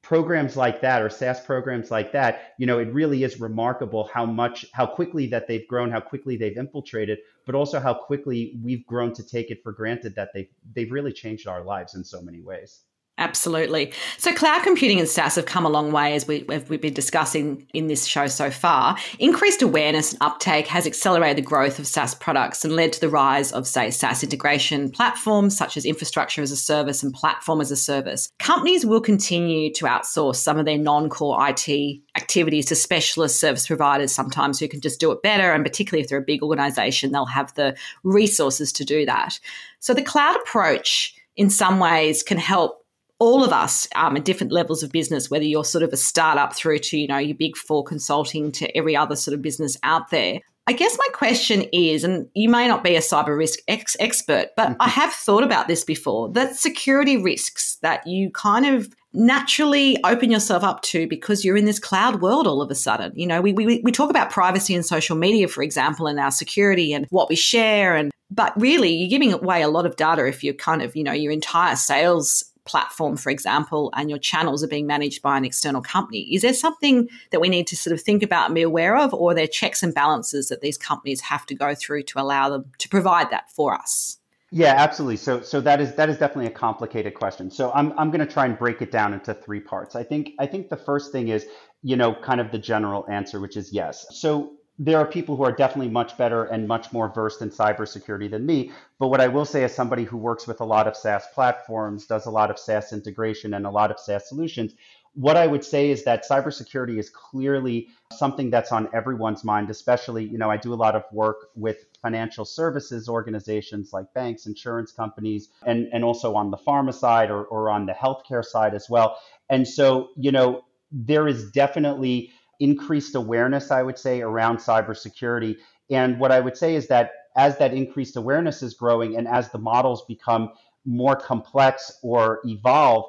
programs 0.01 0.57
like 0.57 0.81
that 0.81 1.01
or 1.01 1.09
SaaS 1.09 1.39
programs 1.39 1.91
like 1.91 2.11
that, 2.11 2.53
you 2.57 2.65
know, 2.65 2.79
it 2.79 2.91
really 2.93 3.23
is 3.23 3.39
remarkable 3.39 4.09
how 4.13 4.25
much, 4.25 4.65
how 4.73 4.85
quickly 4.85 5.27
that 5.27 5.47
they've 5.47 5.67
grown, 5.67 5.91
how 5.91 5.99
quickly 5.99 6.37
they've 6.37 6.57
infiltrated, 6.57 7.19
but 7.45 7.55
also 7.55 7.79
how 7.79 7.93
quickly 7.93 8.59
we've 8.63 8.85
grown 8.85 9.13
to 9.13 9.23
take 9.23 9.51
it 9.51 9.61
for 9.63 9.71
granted 9.71 10.15
that 10.15 10.29
they've, 10.33 10.49
they've 10.73 10.91
really 10.91 11.13
changed 11.13 11.47
our 11.47 11.63
lives 11.63 11.95
in 11.95 12.03
so 12.03 12.21
many 12.21 12.41
ways. 12.41 12.81
Absolutely. 13.21 13.93
So, 14.17 14.33
cloud 14.33 14.63
computing 14.63 14.99
and 14.99 15.07
SaaS 15.07 15.35
have 15.35 15.45
come 15.45 15.63
a 15.63 15.69
long 15.69 15.91
way, 15.91 16.15
as, 16.15 16.27
we, 16.27 16.43
have 16.49 16.67
been 16.67 16.91
discussing 16.91 17.67
in 17.71 17.85
this 17.85 18.07
show 18.07 18.25
so 18.25 18.49
far. 18.49 18.97
Increased 19.19 19.61
awareness 19.61 20.13
and 20.13 20.21
uptake 20.23 20.65
has 20.65 20.87
accelerated 20.87 21.37
the 21.37 21.47
growth 21.47 21.77
of 21.77 21.85
SaaS 21.85 22.15
products 22.15 22.65
and 22.65 22.75
led 22.75 22.91
to 22.93 22.99
the 22.99 23.09
rise 23.09 23.51
of, 23.51 23.67
say, 23.67 23.91
SaaS 23.91 24.23
integration 24.23 24.89
platforms 24.89 25.55
such 25.55 25.77
as 25.77 25.85
infrastructure 25.85 26.41
as 26.41 26.51
a 26.51 26.55
service 26.57 27.03
and 27.03 27.13
platform 27.13 27.61
as 27.61 27.69
a 27.69 27.75
service. 27.75 28.31
Companies 28.39 28.87
will 28.87 29.01
continue 29.01 29.71
to 29.73 29.85
outsource 29.85 30.37
some 30.37 30.57
of 30.57 30.65
their 30.65 30.79
non 30.79 31.07
core 31.07 31.37
IT 31.47 32.01
activities 32.17 32.65
to 32.65 32.75
specialist 32.75 33.39
service 33.39 33.67
providers 33.67 34.11
sometimes 34.11 34.59
who 34.59 34.67
can 34.67 34.81
just 34.81 34.99
do 34.99 35.11
it 35.11 35.21
better. 35.21 35.51
And 35.51 35.63
particularly 35.63 36.01
if 36.01 36.09
they're 36.09 36.17
a 36.17 36.23
big 36.23 36.41
organization, 36.41 37.11
they'll 37.11 37.25
have 37.27 37.53
the 37.53 37.77
resources 38.03 38.71
to 38.73 38.83
do 38.83 39.05
that. 39.05 39.39
So, 39.77 39.93
the 39.93 40.01
cloud 40.01 40.37
approach 40.37 41.15
in 41.35 41.49
some 41.49 41.79
ways 41.79 42.23
can 42.23 42.37
help 42.37 42.80
all 43.21 43.43
of 43.43 43.53
us 43.53 43.87
um, 43.93 44.17
at 44.17 44.25
different 44.25 44.51
levels 44.51 44.81
of 44.81 44.91
business, 44.91 45.29
whether 45.29 45.45
you're 45.45 45.63
sort 45.63 45.83
of 45.83 45.93
a 45.93 45.97
startup 45.97 46.55
through 46.55 46.79
to, 46.79 46.97
you 46.97 47.07
know, 47.07 47.19
your 47.19 47.37
big 47.37 47.55
four 47.55 47.83
consulting 47.83 48.51
to 48.51 48.75
every 48.75 48.95
other 48.95 49.15
sort 49.15 49.35
of 49.35 49.43
business 49.43 49.77
out 49.83 50.09
there. 50.09 50.39
I 50.65 50.73
guess 50.73 50.97
my 50.97 51.07
question 51.13 51.65
is, 51.71 52.03
and 52.03 52.27
you 52.33 52.49
may 52.49 52.67
not 52.67 52.83
be 52.83 52.95
a 52.95 52.99
cyber 52.99 53.37
risk 53.37 53.59
ex- 53.67 53.95
expert, 53.99 54.49
but 54.57 54.75
I 54.79 54.89
have 54.89 55.13
thought 55.13 55.43
about 55.43 55.67
this 55.67 55.83
before 55.83 56.29
that 56.29 56.55
security 56.55 57.15
risks 57.15 57.77
that 57.83 58.07
you 58.07 58.31
kind 58.31 58.65
of 58.65 58.89
naturally 59.13 59.97
open 60.03 60.31
yourself 60.31 60.63
up 60.63 60.81
to 60.83 61.07
because 61.07 61.45
you're 61.45 61.57
in 61.57 61.65
this 61.65 61.79
cloud 61.79 62.21
world 62.21 62.47
all 62.47 62.61
of 62.61 62.71
a 62.71 62.75
sudden. 62.75 63.11
You 63.15 63.27
know, 63.27 63.39
we, 63.39 63.53
we, 63.53 63.81
we 63.83 63.91
talk 63.91 64.09
about 64.09 64.31
privacy 64.31 64.73
and 64.73 64.85
social 64.85 65.15
media, 65.15 65.47
for 65.47 65.61
example, 65.61 66.07
and 66.07 66.19
our 66.19 66.31
security 66.31 66.91
and 66.91 67.05
what 67.11 67.29
we 67.29 67.35
share. 67.35 67.95
And, 67.95 68.11
but 68.31 68.59
really, 68.59 68.93
you're 68.93 69.09
giving 69.09 69.31
away 69.31 69.61
a 69.61 69.67
lot 69.67 69.85
of 69.85 69.95
data 69.95 70.25
if 70.25 70.43
you're 70.43 70.55
kind 70.55 70.81
of, 70.81 70.95
you 70.95 71.03
know, 71.03 71.11
your 71.11 71.31
entire 71.31 71.75
sales 71.75 72.45
platform, 72.65 73.17
for 73.17 73.29
example, 73.29 73.91
and 73.95 74.09
your 74.09 74.19
channels 74.19 74.63
are 74.63 74.67
being 74.67 74.87
managed 74.87 75.21
by 75.21 75.37
an 75.37 75.45
external 75.45 75.81
company. 75.81 76.33
Is 76.33 76.41
there 76.41 76.53
something 76.53 77.09
that 77.31 77.41
we 77.41 77.49
need 77.49 77.67
to 77.67 77.75
sort 77.75 77.93
of 77.93 78.01
think 78.01 78.23
about 78.23 78.45
and 78.45 78.55
be 78.55 78.61
aware 78.61 78.97
of, 78.97 79.13
or 79.13 79.31
are 79.31 79.35
there 79.35 79.47
checks 79.47 79.83
and 79.83 79.93
balances 79.93 80.49
that 80.49 80.61
these 80.61 80.77
companies 80.77 81.21
have 81.21 81.45
to 81.47 81.55
go 81.55 81.73
through 81.75 82.03
to 82.03 82.19
allow 82.19 82.49
them 82.49 82.65
to 82.77 82.89
provide 82.89 83.29
that 83.31 83.51
for 83.51 83.73
us? 83.73 84.17
Yeah, 84.53 84.75
absolutely. 84.77 85.15
So, 85.15 85.41
so 85.41 85.61
that 85.61 85.79
is 85.79 85.95
that 85.95 86.09
is 86.09 86.17
definitely 86.17 86.47
a 86.47 86.55
complicated 86.55 87.13
question. 87.13 87.49
So, 87.49 87.71
I'm 87.71 87.97
I'm 87.97 88.11
going 88.11 88.25
to 88.25 88.31
try 88.31 88.45
and 88.45 88.59
break 88.59 88.81
it 88.81 88.91
down 88.91 89.13
into 89.13 89.33
three 89.33 89.61
parts. 89.61 89.95
I 89.95 90.03
think 90.03 90.31
I 90.39 90.45
think 90.45 90.69
the 90.69 90.77
first 90.77 91.13
thing 91.13 91.29
is, 91.29 91.45
you 91.83 91.95
know, 91.95 92.13
kind 92.13 92.41
of 92.41 92.51
the 92.51 92.57
general 92.57 93.05
answer, 93.09 93.39
which 93.39 93.55
is 93.55 93.71
yes. 93.71 94.05
So, 94.11 94.51
there 94.83 94.97
are 94.97 95.05
people 95.05 95.35
who 95.35 95.43
are 95.43 95.51
definitely 95.51 95.91
much 95.91 96.17
better 96.17 96.45
and 96.45 96.67
much 96.67 96.91
more 96.91 97.07
versed 97.13 97.43
in 97.43 97.51
cybersecurity 97.51 98.31
than 98.31 98.47
me. 98.47 98.71
But 98.97 99.09
what 99.09 99.21
I 99.21 99.27
will 99.27 99.45
say, 99.45 99.63
as 99.63 99.75
somebody 99.75 100.03
who 100.03 100.17
works 100.17 100.47
with 100.47 100.59
a 100.59 100.65
lot 100.65 100.87
of 100.87 100.97
SaaS 100.97 101.23
platforms, 101.35 102.07
does 102.07 102.25
a 102.25 102.31
lot 102.31 102.49
of 102.49 102.57
SaaS 102.57 102.91
integration 102.91 103.53
and 103.53 103.67
a 103.67 103.69
lot 103.69 103.91
of 103.91 103.99
SaaS 103.99 104.27
solutions, 104.27 104.73
what 105.13 105.37
I 105.37 105.45
would 105.45 105.63
say 105.63 105.91
is 105.91 106.03
that 106.05 106.27
cybersecurity 106.27 106.97
is 106.97 107.11
clearly 107.11 107.89
something 108.11 108.49
that's 108.49 108.71
on 108.71 108.89
everyone's 108.91 109.43
mind, 109.43 109.69
especially, 109.69 110.25
you 110.25 110.39
know, 110.39 110.49
I 110.49 110.57
do 110.57 110.73
a 110.73 110.75
lot 110.75 110.95
of 110.95 111.03
work 111.11 111.49
with 111.55 111.85
financial 112.01 112.43
services 112.43 113.07
organizations 113.07 113.93
like 113.93 114.11
banks, 114.15 114.47
insurance 114.47 114.91
companies, 114.91 115.49
and, 115.63 115.89
and 115.93 116.03
also 116.03 116.33
on 116.33 116.49
the 116.49 116.57
pharma 116.57 116.93
side 116.93 117.29
or, 117.29 117.43
or 117.43 117.69
on 117.69 117.85
the 117.85 117.93
healthcare 117.93 118.43
side 118.43 118.73
as 118.73 118.89
well. 118.89 119.19
And 119.47 119.67
so, 119.67 120.09
you 120.15 120.31
know, 120.31 120.63
there 120.91 121.27
is 121.27 121.51
definitely 121.51 122.31
increased 122.61 123.15
awareness, 123.15 123.71
I 123.71 123.83
would 123.83 123.97
say, 123.97 124.21
around 124.21 124.57
cybersecurity. 124.57 125.57
And 125.89 126.19
what 126.19 126.31
I 126.31 126.39
would 126.39 126.55
say 126.55 126.75
is 126.75 126.87
that 126.87 127.11
as 127.35 127.57
that 127.57 127.73
increased 127.73 128.15
awareness 128.15 128.61
is 128.61 128.73
growing 128.73 129.17
and 129.17 129.27
as 129.27 129.51
the 129.51 129.57
models 129.57 130.05
become 130.05 130.51
more 130.85 131.15
complex 131.15 131.99
or 132.03 132.39
evolve, 132.45 133.05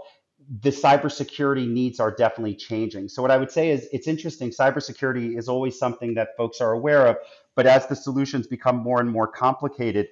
the 0.60 0.70
cybersecurity 0.70 1.68
needs 1.68 2.00
are 2.00 2.10
definitely 2.10 2.54
changing. 2.54 3.08
So, 3.08 3.22
what 3.22 3.30
I 3.30 3.36
would 3.36 3.50
say 3.50 3.70
is 3.70 3.88
it's 3.92 4.08
interesting. 4.08 4.50
Cybersecurity 4.50 5.38
is 5.38 5.48
always 5.48 5.78
something 5.78 6.14
that 6.14 6.36
folks 6.36 6.60
are 6.60 6.72
aware 6.72 7.06
of, 7.06 7.16
but 7.54 7.66
as 7.66 7.86
the 7.86 7.96
solutions 7.96 8.46
become 8.46 8.76
more 8.76 9.00
and 9.00 9.10
more 9.10 9.28
complicated, 9.28 10.08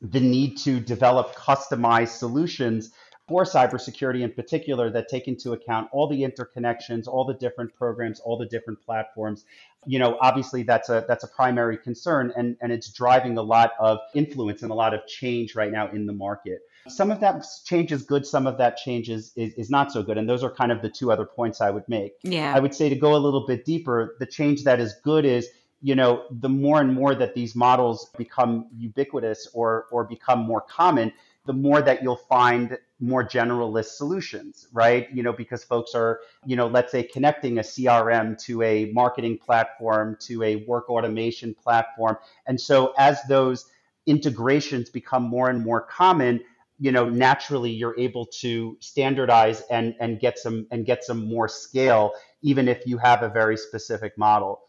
the 0.00 0.20
need 0.20 0.56
to 0.58 0.80
develop 0.80 1.34
customized 1.36 2.16
solutions 2.18 2.90
for 3.30 3.44
cybersecurity 3.44 4.22
in 4.22 4.32
particular 4.32 4.90
that 4.90 5.06
take 5.08 5.28
into 5.28 5.52
account 5.52 5.88
all 5.92 6.08
the 6.08 6.20
interconnections, 6.22 7.06
all 7.06 7.24
the 7.24 7.34
different 7.34 7.72
programs, 7.76 8.18
all 8.18 8.36
the 8.36 8.46
different 8.46 8.82
platforms. 8.84 9.44
You 9.86 10.00
know, 10.00 10.18
obviously 10.20 10.64
that's 10.64 10.88
a 10.88 11.04
that's 11.06 11.22
a 11.22 11.28
primary 11.28 11.78
concern 11.78 12.32
and, 12.36 12.56
and 12.60 12.72
it's 12.72 12.92
driving 12.92 13.38
a 13.38 13.42
lot 13.42 13.70
of 13.78 13.98
influence 14.16 14.62
and 14.62 14.72
a 14.72 14.74
lot 14.74 14.94
of 14.94 15.06
change 15.06 15.54
right 15.54 15.70
now 15.70 15.88
in 15.92 16.06
the 16.06 16.12
market. 16.12 16.62
Some 16.88 17.12
of 17.12 17.20
that 17.20 17.46
change 17.64 17.92
is 17.92 18.02
good, 18.02 18.26
some 18.26 18.48
of 18.48 18.58
that 18.58 18.76
change 18.78 19.08
is, 19.08 19.32
is, 19.36 19.54
is 19.54 19.70
not 19.70 19.92
so 19.92 20.02
good. 20.02 20.18
And 20.18 20.28
those 20.28 20.42
are 20.42 20.50
kind 20.50 20.72
of 20.72 20.82
the 20.82 20.90
two 20.90 21.12
other 21.12 21.24
points 21.24 21.60
I 21.60 21.70
would 21.70 21.88
make. 21.88 22.14
Yeah. 22.24 22.52
I 22.52 22.58
would 22.58 22.74
say 22.74 22.88
to 22.88 22.96
go 22.96 23.14
a 23.14 23.18
little 23.18 23.46
bit 23.46 23.64
deeper, 23.64 24.16
the 24.18 24.26
change 24.26 24.64
that 24.64 24.80
is 24.80 24.94
good 25.04 25.24
is 25.24 25.48
you 25.82 25.94
know 25.94 26.24
the 26.32 26.48
more 26.48 26.80
and 26.80 26.92
more 26.92 27.14
that 27.14 27.36
these 27.36 27.54
models 27.54 28.10
become 28.18 28.66
ubiquitous 28.76 29.46
or 29.54 29.86
or 29.92 30.02
become 30.04 30.40
more 30.40 30.60
common 30.60 31.12
the 31.46 31.52
more 31.52 31.80
that 31.80 32.02
you'll 32.02 32.16
find 32.28 32.76
more 33.00 33.26
generalist 33.26 33.96
solutions, 33.96 34.68
right? 34.72 35.08
You 35.12 35.22
know, 35.22 35.32
because 35.32 35.64
folks 35.64 35.94
are, 35.94 36.20
you 36.44 36.54
know, 36.54 36.66
let's 36.66 36.92
say 36.92 37.02
connecting 37.02 37.58
a 37.58 37.62
CRM 37.62 38.38
to 38.44 38.62
a 38.62 38.90
marketing 38.92 39.38
platform, 39.38 40.16
to 40.20 40.42
a 40.42 40.56
work 40.66 40.90
automation 40.90 41.54
platform. 41.54 42.18
And 42.46 42.60
so 42.60 42.92
as 42.98 43.22
those 43.28 43.66
integrations 44.06 44.90
become 44.90 45.22
more 45.22 45.48
and 45.48 45.64
more 45.64 45.80
common, 45.80 46.40
you 46.78 46.92
know, 46.92 47.08
naturally 47.08 47.70
you're 47.70 47.98
able 47.98 48.26
to 48.26 48.76
standardize 48.80 49.62
and, 49.70 49.94
and 50.00 50.18
get 50.20 50.38
some 50.38 50.66
and 50.70 50.86
get 50.86 51.04
some 51.04 51.26
more 51.26 51.48
scale, 51.48 52.12
even 52.42 52.68
if 52.68 52.86
you 52.86 52.98
have 52.98 53.22
a 53.22 53.28
very 53.28 53.56
specific 53.56 54.16
model. 54.16 54.60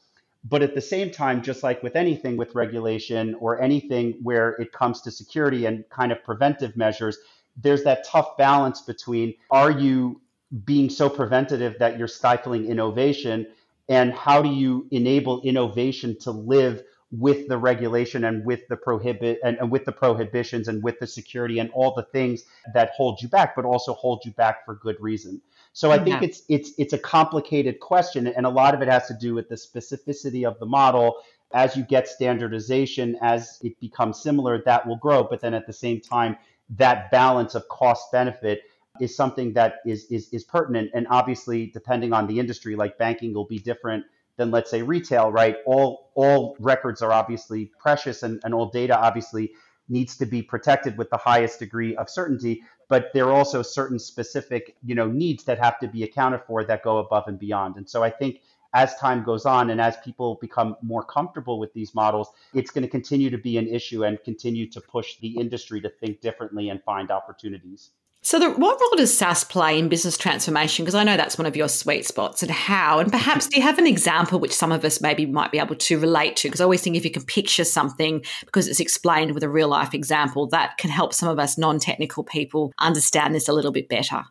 But 0.44 0.64
at 0.64 0.74
the 0.74 0.82
same 0.82 1.12
time, 1.12 1.44
just 1.44 1.64
like 1.64 1.84
with 1.84 1.96
anything 1.96 2.36
with 2.36 2.56
regulation 2.56 3.36
or 3.36 3.62
anything 3.62 4.18
where 4.24 4.54
it 4.54 4.72
comes 4.72 5.02
to 5.02 5.12
security 5.12 5.66
and 5.66 5.88
kind 5.90 6.12
of 6.12 6.24
preventive 6.24 6.76
measures, 6.76 7.18
there's 7.58 7.84
that 7.84 8.06
tough 8.06 8.38
balance 8.38 8.82
between 8.82 9.34
are 9.50 9.72
you 9.72 10.22
being 10.66 10.90
so 10.90 11.10
preventative 11.10 11.78
that 11.80 11.98
you're 11.98 12.08
stifling 12.08 12.66
innovation 12.66 13.48
and 13.90 14.14
how 14.14 14.42
do 14.42 14.50
you 14.50 14.88
enable 14.92 15.42
innovation 15.42 16.18
to 16.20 16.32
live 16.32 16.84
with 17.12 17.48
the 17.50 17.58
regulation 17.58 18.24
and 18.24 18.46
with 18.46 18.66
the 18.70 18.76
prohibit 18.78 19.38
and, 19.44 19.58
and, 19.58 19.70
with 19.70 19.84
the 19.84 19.92
prohibitions 19.92 20.70
and 20.70 20.82
with 20.82 20.98
the 21.00 21.08
security 21.08 21.60
and 21.60 21.70
all 21.72 21.94
the 21.94 22.04
things 22.04 22.44
that 22.74 22.92
hold 22.96 23.22
you 23.22 23.28
back 23.28 23.56
but 23.56 23.66
also 23.66 23.94
hold 23.94 24.24
you 24.24 24.32
back 24.32 24.66
for 24.66 24.76
good 24.76 24.96
reason 25.00 25.42
so 25.74 25.92
I 25.92 26.00
think 26.04 26.22
it's 26.22 26.44
it's 26.50 26.74
it's 26.78 26.94
a 26.94 26.98
complicated 26.98 27.80
question, 27.80 28.28
and 28.28 28.46
a 28.46 28.50
lot 28.50 28.74
of 28.74 28.82
it 28.82 28.90
has 28.90 29.08
to 29.08 29.14
do 29.14 29.34
with 29.34 29.48
the 29.48 29.56
specificity 29.56 30.46
of 30.46 30.60
the 30.60 30.66
model. 30.66 31.18
As 31.54 31.76
you 31.76 31.84
get 31.84 32.08
standardization, 32.08 33.18
as 33.22 33.60
it 33.62 33.80
becomes 33.80 34.22
similar, 34.22 34.62
that 34.64 34.86
will 34.86 34.98
grow. 34.98 35.24
But 35.24 35.42
then 35.42 35.54
at 35.54 35.68
the 35.68 35.74
same 35.74 36.00
time, 36.00 36.38
that 36.78 37.12
balance 37.12 37.56
of 37.56 37.68
cost 37.70 38.12
benefit 38.12 38.62
is 39.00 39.16
something 39.16 39.54
that 39.54 39.76
is 39.86 40.06
is 40.06 40.30
is 40.32 40.44
pertinent. 40.44 40.92
And 40.94 41.08
obviously, 41.10 41.68
depending 41.68 42.14
on 42.14 42.28
the 42.28 42.40
industry, 42.40 42.76
like 42.76 42.98
banking 42.98 43.34
will 43.34 43.48
be 43.48 43.60
different 43.60 44.06
than 44.38 44.52
let's 44.52 44.72
say 44.72 44.82
retail, 44.82 45.32
right? 45.32 45.58
All 45.66 46.12
all 46.16 46.56
records 46.60 47.02
are 47.02 47.12
obviously 47.12 47.72
precious, 47.80 48.24
and, 48.24 48.42
and 48.44 48.54
all 48.54 48.70
data 48.70 48.98
obviously 48.98 49.52
needs 49.90 50.18
to 50.18 50.26
be 50.26 50.42
protected 50.42 50.98
with 50.98 51.10
the 51.10 51.18
highest 51.18 51.60
degree 51.60 51.96
of 51.98 52.10
certainty 52.10 52.64
but 52.92 53.14
there 53.14 53.26
are 53.26 53.32
also 53.32 53.62
certain 53.62 53.98
specific 53.98 54.76
you 54.84 54.94
know 54.94 55.08
needs 55.08 55.46
that 55.46 55.58
have 55.58 55.80
to 55.80 55.88
be 55.88 56.04
accounted 56.04 56.42
for 56.46 56.64
that 56.64 56.84
go 56.84 56.98
above 56.98 57.24
and 57.28 57.40
beyond 57.40 57.76
and 57.78 57.90
so 57.90 58.04
i 58.04 58.10
think 58.10 58.42
as 58.74 58.96
time 58.96 59.24
goes 59.24 59.46
on 59.46 59.70
and 59.70 59.82
as 59.82 59.98
people 59.98 60.38
become 60.42 60.76
more 60.82 61.04
comfortable 61.04 61.60
with 61.60 61.74
these 61.74 61.94
models 61.96 62.30
it's 62.54 62.72
going 62.72 62.84
to 62.84 62.90
continue 62.90 63.30
to 63.30 63.38
be 63.38 63.58
an 63.58 63.68
issue 63.68 64.04
and 64.04 64.24
continue 64.24 64.70
to 64.70 64.82
push 64.82 65.18
the 65.20 65.30
industry 65.38 65.82
to 65.82 65.90
think 65.90 66.22
differently 66.22 66.70
and 66.70 66.84
find 66.84 67.12
opportunities 67.12 67.92
so, 68.24 68.38
the, 68.38 68.52
what 68.52 68.80
role 68.80 68.98
does 68.98 69.18
SaaS 69.18 69.44
play 69.44 69.80
in 69.80 69.90
business 69.90 70.16
transformation? 70.16 70.86
Because 70.86 70.94
I 70.94 71.04
know 71.04 71.18
that's 71.18 71.40
one 71.40 71.48
of 71.48 71.56
your 71.56 71.68
sweet 71.68 72.06
spots, 72.06 72.44
and 72.44 72.52
how. 72.52 73.00
And 73.00 73.12
perhaps 73.12 73.48
do 73.48 73.58
you 73.58 73.64
have 73.64 73.80
an 73.80 73.88
example 73.88 74.40
which 74.40 74.54
some 74.54 74.72
of 74.72 74.86
us 74.86 75.02
maybe 75.02 75.26
might 75.26 75.52
be 75.52 75.58
able 75.58 75.76
to 75.76 76.00
relate 76.00 76.36
to? 76.38 76.48
Because 76.48 76.62
I 76.62 76.66
always 76.66 76.82
think 76.82 76.96
if 76.96 77.04
you 77.04 77.10
can 77.10 77.24
picture 77.24 77.64
something 77.64 78.24
because 78.46 78.68
it's 78.68 78.80
explained 78.80 79.34
with 79.34 79.42
a 79.42 79.50
real 79.50 79.70
life 79.70 79.96
example, 79.96 80.46
that 80.50 80.78
can 80.78 80.92
help 80.92 81.16
some 81.16 81.30
of 81.30 81.40
us 81.40 81.58
non 81.58 81.80
technical 81.80 82.24
people 82.24 82.72
understand 82.78 83.34
this 83.34 83.48
a 83.48 83.54
little 83.54 83.72
bit 83.72 83.90
better. 83.90 84.24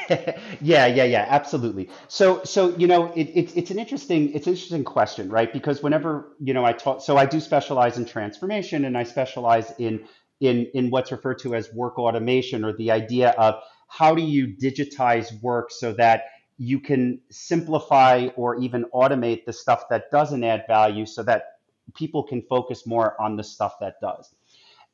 yeah, 0.60 0.86
yeah, 0.86 1.04
yeah, 1.04 1.26
absolutely. 1.28 1.90
So, 2.08 2.42
so 2.44 2.76
you 2.76 2.86
know, 2.86 3.12
it, 3.12 3.28
it, 3.34 3.56
it's 3.56 3.70
an 3.70 3.78
interesting, 3.78 4.32
it's 4.34 4.46
an 4.46 4.54
interesting 4.54 4.84
question, 4.84 5.28
right? 5.28 5.52
Because 5.52 5.82
whenever 5.82 6.34
you 6.40 6.54
know 6.54 6.64
I 6.64 6.72
talk, 6.72 7.00
so 7.02 7.16
I 7.16 7.26
do 7.26 7.40
specialize 7.40 7.98
in 7.98 8.04
transformation, 8.04 8.84
and 8.84 8.96
I 8.96 9.04
specialize 9.04 9.72
in 9.78 10.04
in 10.40 10.66
in 10.74 10.90
what's 10.90 11.12
referred 11.12 11.38
to 11.40 11.54
as 11.54 11.72
work 11.72 11.98
automation, 11.98 12.64
or 12.64 12.72
the 12.76 12.90
idea 12.90 13.30
of 13.30 13.62
how 13.88 14.14
do 14.14 14.22
you 14.22 14.48
digitize 14.48 15.40
work 15.42 15.70
so 15.70 15.92
that 15.92 16.24
you 16.56 16.80
can 16.80 17.20
simplify 17.30 18.28
or 18.36 18.56
even 18.56 18.84
automate 18.94 19.44
the 19.44 19.52
stuff 19.52 19.84
that 19.90 20.10
doesn't 20.10 20.44
add 20.44 20.64
value, 20.66 21.06
so 21.06 21.22
that 21.22 21.58
people 21.94 22.22
can 22.22 22.42
focus 22.42 22.86
more 22.86 23.20
on 23.20 23.36
the 23.36 23.44
stuff 23.44 23.74
that 23.80 24.00
does. 24.00 24.34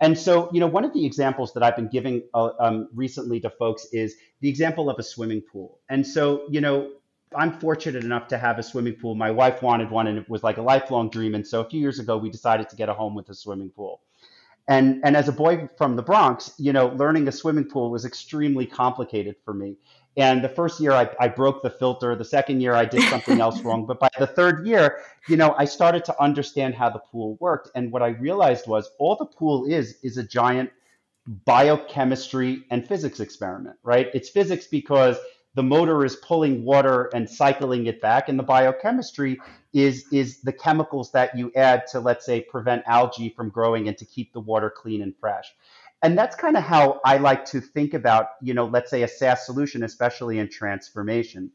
And 0.01 0.19
so, 0.19 0.51
you 0.53 0.61
know, 0.61 0.67
one 0.67 0.85
of 0.85 0.95
the 0.95 1.05
examples 1.05 1.53
that 1.53 1.63
I've 1.63 1.77
been 1.77 1.89
giving 1.89 2.23
uh, 2.33 2.51
um, 2.59 2.89
recently 2.95 3.39
to 3.41 3.51
folks 3.51 3.87
is 3.93 4.17
the 4.41 4.49
example 4.49 4.89
of 4.89 4.99
a 4.99 5.03
swimming 5.03 5.43
pool. 5.43 5.81
And 5.91 6.07
so, 6.07 6.45
you 6.49 6.61
know, 6.61 6.91
I'm 7.37 7.59
fortunate 7.61 8.03
enough 8.03 8.27
to 8.29 8.39
have 8.39 8.59
a 8.59 8.63
swimming 8.63 8.95
pool. 8.95 9.15
My 9.15 9.31
wife 9.31 9.63
wanted 9.63 9.91
one, 9.91 10.07
and 10.07 10.19
it 10.19 10.29
was 10.29 10.43
like 10.43 10.57
a 10.57 10.63
lifelong 10.63 11.11
dream. 11.11 11.35
And 11.35 11.47
so, 11.47 11.61
a 11.61 11.69
few 11.69 11.81
years 11.81 11.99
ago, 11.99 12.17
we 12.17 12.31
decided 12.31 12.69
to 12.71 12.77
get 12.77 12.89
a 12.89 12.95
home 12.95 13.15
with 13.15 13.29
a 13.29 13.35
swimming 13.35 13.71
pool. 13.71 14.01
And 14.69 15.01
and 15.05 15.17
as 15.17 15.29
a 15.29 15.33
boy 15.33 15.69
from 15.77 15.97
the 15.97 16.03
Bronx, 16.03 16.53
you 16.59 16.73
know, 16.73 16.89
learning 16.89 17.29
a 17.29 17.33
swimming 17.33 17.65
pool 17.65 17.91
was 17.91 18.05
extremely 18.05 18.67
complicated 18.67 19.37
for 19.45 19.53
me. 19.53 19.77
And 20.17 20.43
the 20.43 20.49
first 20.49 20.81
year 20.81 20.93
I, 20.93 21.09
I 21.21 21.29
broke 21.29 21.63
the 21.63 21.71
filter. 21.71 22.17
The 22.17 22.25
second 22.25 22.61
year 22.61 22.75
I 22.75 22.85
did 22.85 23.03
something 23.05 23.41
else 23.41 23.61
wrong. 23.65 23.87
But 23.87 24.01
by 24.01 24.09
the 24.19 24.27
third 24.27 24.67
year, 24.67 24.99
you 25.29 25.37
know, 25.37 25.55
I 25.57 25.65
started 25.65 26.05
to 26.07 26.23
understand 26.23 26.75
how 26.75 26.91
the 26.91 26.99
pool 26.99 27.37
worked. 27.41 27.71
And 27.75 27.93
what 27.93 28.03
I 28.03 28.09
realized 28.09 28.67
was 28.67 28.91
all 28.99 29.17
the 29.17 29.27
pool 29.27 29.67
is 29.67 29.97
is 30.03 30.17
a 30.17 30.25
giant 30.25 30.71
biochemistry 31.45 32.65
and 32.71 32.87
physics 32.87 33.21
experiment, 33.21 33.77
right? 33.83 34.09
It's 34.15 34.29
physics 34.29 34.67
because 34.67 35.17
the 35.55 35.63
motor 35.63 36.05
is 36.05 36.17
pulling 36.17 36.65
water 36.65 37.11
and 37.15 37.29
cycling 37.29 37.87
it 37.87 38.01
back 38.01 38.29
and 38.29 38.39
the 38.39 38.43
biochemistry 38.43 39.39
is 39.73 40.07
is 40.13 40.41
the 40.43 40.53
chemicals 40.53 41.11
that 41.13 41.37
you 41.37 41.53
add 41.57 41.87
to 41.89 42.01
let's 42.01 42.25
say 42.25 42.41
prevent 42.41 42.83
algae 42.87 43.29
from 43.29 43.49
growing 43.51 43.89
and 43.89 43.99
to 43.99 44.05
keep 44.05 44.33
the 44.33 44.41
water 44.41 44.71
clean 44.71 45.03
and 45.03 45.15
fresh 45.21 45.53
and 46.03 46.17
that's 46.17 46.37
kind 46.37 46.57
of 46.57 46.63
how 46.63 47.01
I 47.05 47.19
like 47.19 47.45
to 47.47 47.61
think 47.61 47.95
about, 47.95 48.29
you 48.41 48.55
know, 48.55 48.67
let's 48.67 48.91
say 48.91 49.03
a 49.03 49.09
SaaS 49.09 49.45
solution, 49.45 49.83
especially 49.83 50.39
in 50.39 50.49
transformation. 50.49 51.51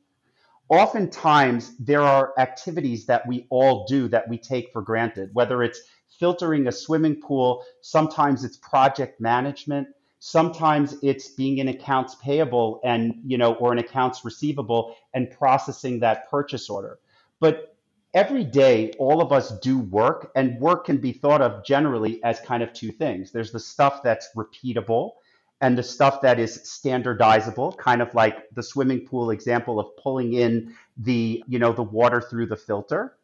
Oftentimes, 0.70 1.76
there 1.78 2.02
are 2.02 2.34
activities 2.38 3.06
that 3.06 3.28
we 3.28 3.46
all 3.50 3.86
do 3.86 4.08
that 4.10 4.28
we 4.28 4.38
take 4.38 4.72
for 4.72 4.82
granted, 4.82 5.30
whether 5.34 5.62
it's 5.64 5.82
filtering 6.20 6.68
a 6.68 6.72
swimming 6.72 7.22
pool, 7.22 7.64
sometimes 7.82 8.44
it's 8.44 8.58
project 8.58 9.22
management, 9.22 9.88
sometimes 10.20 10.96
it's 11.04 11.30
being 11.30 11.60
in 11.60 11.68
accounts 11.68 12.16
payable 12.16 12.80
and, 12.84 13.14
you 13.24 13.38
know, 13.38 13.54
or 13.56 13.72
an 13.72 13.78
accounts 13.78 14.26
receivable 14.26 14.96
and 15.14 15.30
processing 15.30 16.00
that 16.00 16.30
purchase 16.32 16.70
order. 16.70 16.98
But 17.40 17.75
every 18.16 18.46
day 18.46 18.94
all 18.98 19.22
of 19.22 19.34
us 19.34 19.52
do 19.60 19.78
work 19.78 20.32
and 20.36 20.60
work 20.60 20.86
can 20.86 20.98
be 20.98 21.12
thought 21.12 21.42
of 21.42 21.64
generally 21.66 22.24
as 22.24 22.40
kind 22.40 22.64
of 22.64 22.72
two 22.72 22.92
things. 22.92 23.32
There's 23.32 23.52
the 23.52 23.60
stuff 23.60 24.02
that's 24.02 24.30
repeatable 24.36 25.12
and 25.62 25.78
the 25.78 25.84
stuff 25.84 26.22
that 26.22 26.40
is 26.40 26.60
standardizable 26.60 27.78
kind 27.78 28.02
of 28.02 28.14
like 28.16 28.50
the 28.54 28.64
swimming 28.64 29.06
pool 29.06 29.32
example 29.32 29.80
of 29.80 29.88
pulling 29.98 30.34
in 30.34 30.74
the 30.98 31.44
you 31.48 31.60
know 31.60 31.74
the 31.74 31.84
water 31.84 32.22
through 32.22 32.48
the 32.48 32.58
filter. 32.58 33.18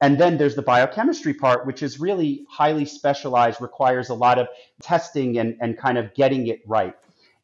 And 0.00 0.18
then 0.20 0.36
there's 0.36 0.54
the 0.54 0.62
biochemistry 0.62 1.34
part 1.34 1.66
which 1.66 1.82
is 1.82 1.98
really 1.98 2.46
highly 2.48 2.84
specialized 2.84 3.60
requires 3.60 4.10
a 4.10 4.14
lot 4.14 4.38
of 4.38 4.46
testing 4.80 5.38
and, 5.38 5.56
and 5.60 5.76
kind 5.76 5.98
of 5.98 6.14
getting 6.14 6.46
it 6.46 6.60
right. 6.66 6.94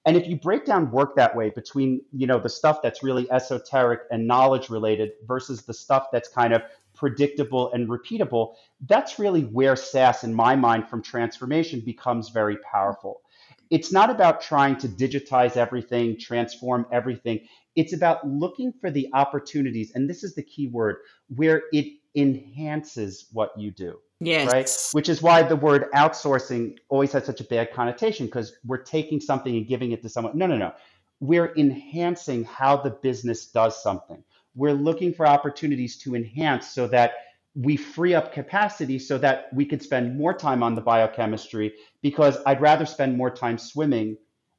And 0.04 0.16
if 0.16 0.26
you 0.26 0.36
break 0.36 0.64
down 0.64 0.90
work 0.90 1.14
that 1.16 1.34
way 1.34 1.50
between 1.50 2.02
you 2.12 2.28
know 2.28 2.38
the 2.38 2.48
stuff 2.48 2.80
that's 2.82 3.02
really 3.02 3.30
esoteric 3.30 4.02
and 4.10 4.26
knowledge 4.26 4.70
related 4.70 5.12
versus 5.26 5.62
the 5.62 5.74
stuff 5.74 6.08
that's 6.12 6.28
kind 6.28 6.52
of 6.52 6.62
predictable, 7.02 7.72
and 7.72 7.88
repeatable, 7.88 8.54
that's 8.86 9.18
really 9.18 9.42
where 9.42 9.74
SaaS, 9.74 10.22
in 10.22 10.32
my 10.32 10.54
mind, 10.54 10.88
from 10.88 11.02
transformation 11.02 11.82
becomes 11.84 12.28
very 12.28 12.56
powerful. 12.58 13.22
It's 13.70 13.90
not 13.90 14.08
about 14.08 14.40
trying 14.40 14.76
to 14.76 14.88
digitize 14.88 15.56
everything, 15.56 16.16
transform 16.16 16.86
everything. 16.92 17.40
It's 17.74 17.92
about 17.92 18.24
looking 18.24 18.72
for 18.80 18.88
the 18.88 19.08
opportunities, 19.14 19.90
and 19.96 20.08
this 20.08 20.22
is 20.22 20.36
the 20.36 20.44
key 20.44 20.68
word, 20.68 20.98
where 21.26 21.64
it 21.72 21.86
enhances 22.14 23.26
what 23.32 23.50
you 23.58 23.72
do. 23.72 23.98
Yes. 24.20 24.52
Right. 24.52 24.70
Which 24.92 25.08
is 25.08 25.20
why 25.20 25.42
the 25.42 25.56
word 25.56 25.90
outsourcing 25.96 26.76
always 26.88 27.10
has 27.14 27.24
such 27.24 27.40
a 27.40 27.44
bad 27.44 27.72
connotation 27.72 28.26
because 28.26 28.52
we're 28.64 28.84
taking 28.84 29.20
something 29.20 29.56
and 29.56 29.66
giving 29.66 29.90
it 29.90 30.02
to 30.02 30.08
someone. 30.08 30.38
No, 30.38 30.46
no, 30.46 30.56
no. 30.56 30.72
We're 31.18 31.52
enhancing 31.56 32.44
how 32.44 32.76
the 32.76 32.90
business 32.90 33.46
does 33.46 33.82
something 33.82 34.22
we're 34.54 34.72
looking 34.72 35.12
for 35.12 35.26
opportunities 35.26 35.96
to 35.98 36.14
enhance 36.14 36.68
so 36.68 36.86
that 36.88 37.12
we 37.54 37.76
free 37.76 38.14
up 38.14 38.32
capacity 38.32 38.98
so 38.98 39.18
that 39.18 39.48
we 39.52 39.64
could 39.66 39.82
spend 39.82 40.16
more 40.16 40.32
time 40.32 40.62
on 40.62 40.74
the 40.74 40.80
biochemistry 40.80 41.74
because 42.00 42.38
I'd 42.46 42.60
rather 42.60 42.86
spend 42.86 43.16
more 43.16 43.30
time 43.30 43.58
swimming 43.58 44.16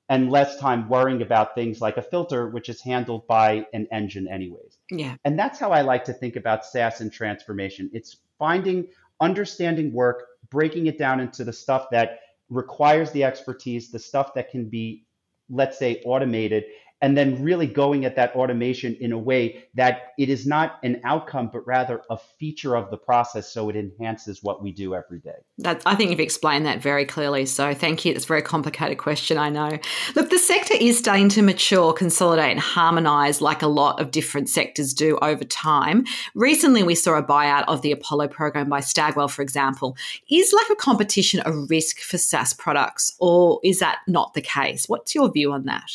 and 0.09 0.29
less 0.29 0.59
time 0.59 0.89
worrying 0.89 1.21
about 1.21 1.55
things 1.55 1.81
like 1.81 1.97
a 1.97 2.01
filter, 2.01 2.49
which 2.49 2.69
is 2.69 2.81
handled 2.81 3.25
by 3.25 3.65
an 3.73 3.87
engine, 3.91 4.27
anyways. 4.27 4.77
Yeah. 4.91 5.15
And 5.25 5.39
that's 5.39 5.57
how 5.57 5.71
I 5.71 5.81
like 5.81 6.03
to 6.05 6.13
think 6.13 6.35
about 6.35 6.65
SaaS 6.65 7.01
and 7.01 7.11
transformation. 7.11 7.89
It's 7.93 8.17
finding, 8.37 8.87
understanding 9.21 9.91
work, 9.93 10.25
breaking 10.49 10.87
it 10.87 10.99
down 10.99 11.19
into 11.19 11.43
the 11.43 11.53
stuff 11.53 11.87
that 11.91 12.19
requires 12.49 13.11
the 13.11 13.23
expertise, 13.23 13.89
the 13.89 13.99
stuff 13.99 14.33
that 14.35 14.51
can 14.51 14.69
be, 14.69 15.05
let's 15.49 15.79
say, 15.79 16.01
automated, 16.05 16.65
and 17.03 17.17
then 17.17 17.43
really 17.43 17.67
going 17.67 18.05
at 18.05 18.15
that 18.15 18.33
automation 18.33 18.95
in 19.01 19.11
a 19.11 19.17
way 19.17 19.65
that 19.73 20.13
it 20.17 20.29
is 20.29 20.47
not 20.47 20.79
an 20.83 21.01
outcome, 21.03 21.49
but 21.51 21.67
rather 21.67 22.01
a 22.09 22.17
feature 22.17 22.77
of 22.77 22.89
the 22.91 22.97
process 22.97 23.51
so 23.51 23.67
it 23.67 23.75
enhances 23.75 24.41
what 24.41 24.63
we 24.63 24.71
do 24.71 24.95
every 24.95 25.19
day. 25.19 25.35
That, 25.57 25.81
I 25.85 25.95
think 25.95 26.11
you've 26.11 26.21
explained 26.21 26.65
that 26.65 26.81
very 26.81 27.05
clearly. 27.05 27.45
So 27.45 27.73
thank 27.73 28.05
you. 28.05 28.13
It's 28.13 28.23
a 28.23 28.27
very 28.27 28.41
complicated 28.41 28.99
question, 28.99 29.37
I 29.37 29.49
know. 29.49 29.77
Look, 30.15 30.29
the 30.29 30.39
sector 30.39 30.75
is 30.79 30.97
starting 30.97 31.27
to 31.29 31.41
mature, 31.41 31.91
consolidate, 31.91 32.51
and 32.51 32.59
harmonize 32.61 33.41
like 33.41 33.61
a 33.61 33.67
lot 33.67 33.99
of 33.99 34.11
different 34.11 34.47
sectors 34.47 34.93
do 34.93 35.17
over 35.21 35.43
time. 35.43 36.05
Recently, 36.35 36.83
we 36.83 36.95
saw 36.95 37.17
a 37.17 37.23
buyout 37.23 37.65
of 37.67 37.81
the 37.81 37.91
Apollo 37.91 38.29
program 38.29 38.69
by 38.69 38.79
Stagwell, 38.79 39.27
for 39.27 39.41
example. 39.41 39.97
Is 40.31 40.53
lack 40.53 40.69
of 40.69 40.77
competition 40.77 41.41
a 41.43 41.51
risk 41.51 41.99
for 41.99 42.17
SaaS 42.17 42.53
products, 42.53 43.13
or 43.19 43.59
is 43.61 43.79
that 43.79 43.99
not 44.07 44.33
the 44.35 44.41
case? 44.41 44.85
What's 44.87 45.13
your 45.13 45.29
view 45.29 45.51
on 45.51 45.65
that? 45.65 45.91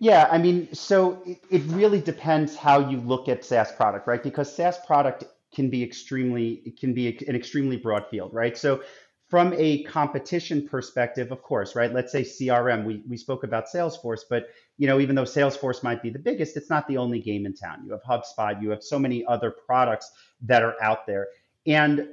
Yeah, 0.00 0.28
I 0.32 0.38
mean, 0.38 0.72
so 0.74 1.22
it, 1.50 1.62
really 1.66 2.00
depends 2.00 2.56
how 2.56 2.88
you 2.88 2.96
look 3.00 3.28
at 3.28 3.44
SaaS 3.44 3.70
product, 3.72 4.08
right? 4.08 4.22
Because 4.22 4.54
SaaS 4.54 4.78
product 4.86 5.24
can 5.54 5.68
be 5.68 5.82
extremely, 5.84 6.62
it 6.64 6.80
can 6.80 6.94
be 6.94 7.18
an 7.28 7.36
extremely 7.36 7.76
broad 7.76 8.06
field, 8.10 8.32
right? 8.32 8.56
So 8.56 8.82
from 9.28 9.52
a 9.58 9.82
competition 9.84 10.66
perspective, 10.66 11.30
of 11.30 11.42
course, 11.42 11.76
right? 11.76 11.92
Let's 11.92 12.12
say 12.12 12.22
CRM, 12.22 12.84
we, 12.84 13.02
we 13.06 13.18
spoke 13.18 13.44
about 13.44 13.66
Salesforce, 13.66 14.22
but 14.28 14.48
you 14.78 14.86
know, 14.86 15.00
even 15.00 15.14
though 15.14 15.24
Salesforce 15.24 15.82
might 15.82 16.02
be 16.02 16.08
the 16.08 16.18
biggest, 16.18 16.56
it's 16.56 16.70
not 16.70 16.88
the 16.88 16.96
only 16.96 17.20
game 17.20 17.44
in 17.44 17.52
town. 17.52 17.82
You 17.84 17.92
have 17.92 18.02
HubSpot, 18.02 18.60
you 18.62 18.70
have 18.70 18.82
so 18.82 18.98
many 18.98 19.22
other 19.26 19.50
products 19.50 20.10
that 20.40 20.62
are 20.62 20.82
out 20.82 21.06
there. 21.06 21.28
And 21.66 22.08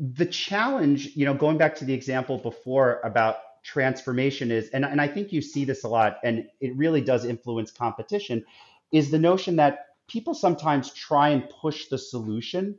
the 0.00 0.26
challenge, 0.26 1.10
you 1.14 1.24
know, 1.24 1.34
going 1.34 1.58
back 1.58 1.76
to 1.76 1.84
the 1.84 1.94
example 1.94 2.38
before 2.38 3.00
about 3.04 3.36
transformation 3.64 4.50
is, 4.50 4.68
and, 4.70 4.84
and 4.84 5.00
I 5.00 5.08
think 5.08 5.32
you 5.32 5.40
see 5.40 5.64
this 5.64 5.84
a 5.84 5.88
lot, 5.88 6.18
and 6.24 6.46
it 6.60 6.76
really 6.76 7.00
does 7.00 7.24
influence 7.24 7.70
competition, 7.70 8.44
is 8.92 9.10
the 9.10 9.18
notion 9.18 9.56
that 9.56 9.86
people 10.08 10.34
sometimes 10.34 10.92
try 10.92 11.30
and 11.30 11.48
push 11.48 11.86
the 11.88 11.98
solution 11.98 12.78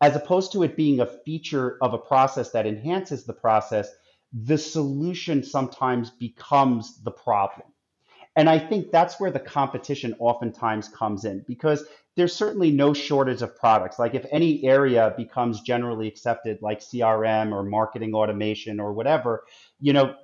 as 0.00 0.14
opposed 0.14 0.52
to 0.52 0.62
it 0.62 0.76
being 0.76 1.00
a 1.00 1.06
feature 1.06 1.76
of 1.80 1.92
a 1.92 1.98
process 1.98 2.50
that 2.52 2.66
enhances 2.66 3.24
the 3.24 3.32
process, 3.32 3.90
the 4.32 4.58
solution 4.58 5.42
sometimes 5.42 6.10
becomes 6.10 7.02
the 7.02 7.10
problem. 7.10 7.66
And 8.36 8.48
I 8.48 8.58
think 8.58 8.92
that's 8.92 9.18
where 9.18 9.32
the 9.32 9.40
competition 9.40 10.14
oftentimes 10.20 10.88
comes 10.88 11.24
in 11.24 11.44
because 11.48 11.84
there's 12.18 12.34
certainly 12.34 12.72
no 12.72 12.92
shortage 12.92 13.42
of 13.42 13.56
products. 13.56 13.96
Like 13.96 14.12
if 14.12 14.26
any 14.32 14.64
area 14.64 15.14
becomes 15.16 15.60
generally 15.60 16.08
accepted, 16.08 16.58
like 16.60 16.80
CRM 16.80 17.52
or 17.52 17.62
marketing 17.62 18.12
automation 18.12 18.80
or 18.80 18.92
whatever, 18.92 19.44
you 19.78 19.92
know, 19.92 20.16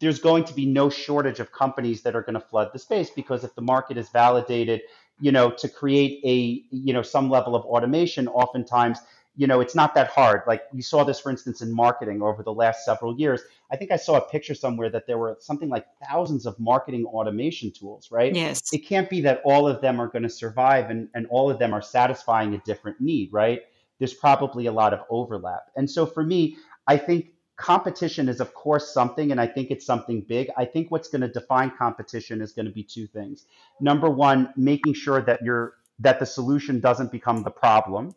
there's 0.00 0.18
going 0.18 0.44
to 0.44 0.54
be 0.54 0.64
no 0.64 0.88
shortage 0.88 1.38
of 1.38 1.52
companies 1.52 2.00
that 2.04 2.16
are 2.16 2.22
going 2.22 2.40
to 2.40 2.40
flood 2.40 2.70
the 2.72 2.78
space 2.78 3.10
because 3.10 3.44
if 3.44 3.54
the 3.54 3.60
market 3.60 3.98
is 3.98 4.08
validated, 4.08 4.80
you 5.20 5.30
know, 5.30 5.50
to 5.50 5.68
create 5.68 6.22
a, 6.24 6.64
you 6.74 6.94
know, 6.94 7.02
some 7.02 7.28
level 7.28 7.54
of 7.54 7.66
automation, 7.66 8.28
oftentimes, 8.28 8.98
you 9.36 9.46
know, 9.46 9.60
it's 9.60 9.74
not 9.74 9.94
that 9.94 10.08
hard. 10.08 10.42
Like 10.46 10.62
you 10.72 10.82
saw 10.82 11.04
this, 11.04 11.20
for 11.20 11.30
instance, 11.30 11.60
in 11.60 11.72
marketing 11.72 12.22
over 12.22 12.42
the 12.42 12.52
last 12.52 12.84
several 12.84 13.18
years. 13.18 13.42
I 13.70 13.76
think 13.76 13.90
I 13.90 13.96
saw 13.96 14.16
a 14.16 14.20
picture 14.28 14.54
somewhere 14.54 14.88
that 14.90 15.06
there 15.06 15.18
were 15.18 15.36
something 15.40 15.68
like 15.68 15.86
thousands 16.08 16.46
of 16.46 16.58
marketing 16.58 17.04
automation 17.04 17.70
tools, 17.70 18.10
right? 18.10 18.34
Yes. 18.34 18.72
It 18.72 18.86
can't 18.86 19.10
be 19.10 19.20
that 19.22 19.42
all 19.44 19.68
of 19.68 19.80
them 19.82 20.00
are 20.00 20.08
going 20.08 20.22
to 20.22 20.30
survive 20.30 20.88
and, 20.88 21.08
and 21.14 21.26
all 21.28 21.50
of 21.50 21.58
them 21.58 21.74
are 21.74 21.82
satisfying 21.82 22.54
a 22.54 22.58
different 22.58 23.00
need, 23.00 23.32
right? 23.32 23.60
There's 23.98 24.14
probably 24.14 24.66
a 24.66 24.72
lot 24.72 24.94
of 24.94 25.00
overlap. 25.10 25.70
And 25.76 25.90
so 25.90 26.06
for 26.06 26.24
me, 26.24 26.56
I 26.86 26.96
think 26.96 27.32
competition 27.56 28.28
is 28.28 28.40
of 28.40 28.52
course 28.52 28.92
something 28.92 29.32
and 29.32 29.40
i 29.40 29.46
think 29.46 29.70
it's 29.70 29.86
something 29.86 30.20
big 30.20 30.50
i 30.58 30.64
think 30.66 30.90
what's 30.90 31.08
going 31.08 31.22
to 31.22 31.28
define 31.28 31.72
competition 31.78 32.42
is 32.42 32.52
going 32.52 32.66
to 32.66 32.72
be 32.72 32.82
two 32.82 33.06
things 33.06 33.46
number 33.80 34.10
one 34.10 34.52
making 34.56 34.92
sure 34.92 35.22
that 35.22 35.40
you're 35.42 35.72
that 35.98 36.20
the 36.20 36.26
solution 36.26 36.80
doesn't 36.80 37.10
become 37.10 37.42
the 37.42 37.50
problem 37.50 38.14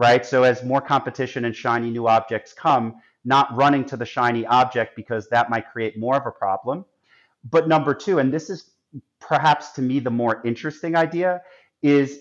right 0.00 0.26
so 0.26 0.42
as 0.42 0.64
more 0.64 0.80
competition 0.80 1.44
and 1.44 1.54
shiny 1.54 1.90
new 1.90 2.08
objects 2.08 2.52
come 2.52 2.94
not 3.24 3.54
running 3.54 3.84
to 3.84 3.96
the 3.96 4.06
shiny 4.06 4.46
object 4.46 4.96
because 4.96 5.28
that 5.28 5.50
might 5.50 5.70
create 5.70 5.98
more 5.98 6.16
of 6.16 6.26
a 6.26 6.32
problem 6.32 6.84
but 7.50 7.68
number 7.68 7.94
two 7.94 8.18
and 8.18 8.32
this 8.32 8.50
is 8.50 8.72
perhaps 9.20 9.72
to 9.72 9.82
me 9.82 10.00
the 10.00 10.10
more 10.10 10.42
interesting 10.44 10.96
idea 10.96 11.40
is 11.82 12.20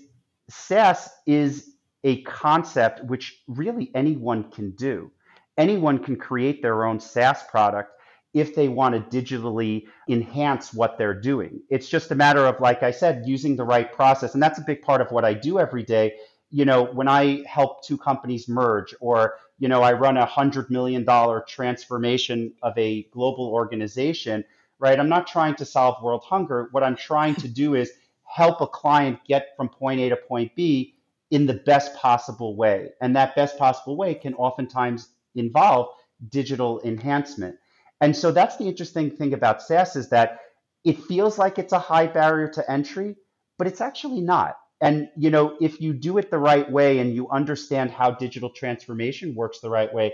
SaaS 0.50 1.10
is 1.28 1.76
a 2.04 2.22
concept 2.24 3.04
which 3.06 3.44
really 3.48 3.92
anyone 3.94 4.50
can 4.52 4.72
do. 4.72 5.12
Anyone 5.58 6.00
can 6.00 6.16
create 6.16 6.62
their 6.62 6.86
own 6.86 7.00
SaaS 7.00 7.44
product 7.44 7.92
if 8.34 8.56
they 8.56 8.68
want 8.68 8.94
to 9.12 9.22
digitally 9.22 9.86
enhance 10.08 10.74
what 10.74 10.98
they're 10.98 11.20
doing. 11.20 11.62
It's 11.70 11.90
just 11.90 12.12
a 12.12 12.16
matter 12.16 12.46
of, 12.46 12.60
like 12.62 12.84
I 12.84 12.92
said, 12.92 13.24
using 13.26 13.56
the 13.56 13.66
right 13.66 13.92
process. 13.92 14.34
And 14.34 14.42
that's 14.42 14.60
a 14.60 14.64
big 14.64 14.82
part 14.82 15.02
of 15.02 15.12
what 15.12 15.26
I 15.26 15.34
do 15.34 15.60
every 15.60 15.84
day. 15.84 16.14
You 16.52 16.66
know, 16.66 16.84
when 16.84 17.08
I 17.08 17.44
help 17.46 17.84
two 17.84 17.98
companies 17.98 18.48
merge, 18.48 18.96
or, 19.00 19.36
you 19.60 19.68
know, 19.68 19.82
I 19.84 19.94
run 19.94 20.18
a 20.18 20.26
$100 20.26 20.70
million 20.70 21.06
transformation 21.48 22.54
of 22.64 22.78
a 22.78 23.04
global 23.12 23.48
organization, 23.50 24.44
right? 24.80 25.00
I'm 25.00 25.10
not 25.10 25.28
trying 25.28 25.56
to 25.56 25.66
solve 25.66 26.02
world 26.02 26.24
hunger. 26.26 26.70
What 26.72 26.84
I'm 26.84 26.96
trying 26.96 27.36
to 27.36 27.48
do 27.48 27.76
is 27.76 27.92
help 28.24 28.62
a 28.62 28.68
client 28.68 29.20
get 29.28 29.50
from 29.58 29.70
point 29.70 30.00
A 30.00 30.10
to 30.10 30.16
point 30.16 30.56
B 30.56 30.96
in 31.32 31.46
the 31.46 31.54
best 31.54 31.96
possible 31.96 32.56
way. 32.56 32.90
And 33.02 33.16
that 33.16 33.36
best 33.36 33.58
possible 33.58 33.96
way 33.96 34.16
can 34.16 34.34
oftentimes 34.34 35.10
involve 35.36 35.90
digital 36.30 36.82
enhancement. 36.84 37.58
And 38.02 38.16
so 38.16 38.32
that's 38.32 38.58
the 38.58 38.66
interesting 38.66 39.12
thing 39.12 39.34
about 39.34 39.62
SaaS 39.62 39.96
is 39.96 40.10
that 40.10 40.40
it 40.84 41.04
feels 41.04 41.38
like 41.38 41.60
it's 41.60 41.74
a 41.74 41.80
high 41.80 42.08
barrier 42.08 42.48
to 42.50 42.72
entry, 42.72 43.18
but 43.58 43.68
it's 43.68 43.82
actually 43.82 44.22
not. 44.22 44.58
And 44.82 45.10
you 45.18 45.30
know, 45.30 45.58
if 45.62 45.82
you 45.82 45.94
do 45.94 46.18
it 46.18 46.32
the 46.32 46.40
right 46.40 46.70
way 46.72 47.00
and 47.00 47.14
you 47.16 47.30
understand 47.30 47.92
how 47.92 48.12
digital 48.12 48.50
transformation 48.50 49.36
works 49.36 49.60
the 49.60 49.70
right 49.70 49.94
way, 49.94 50.14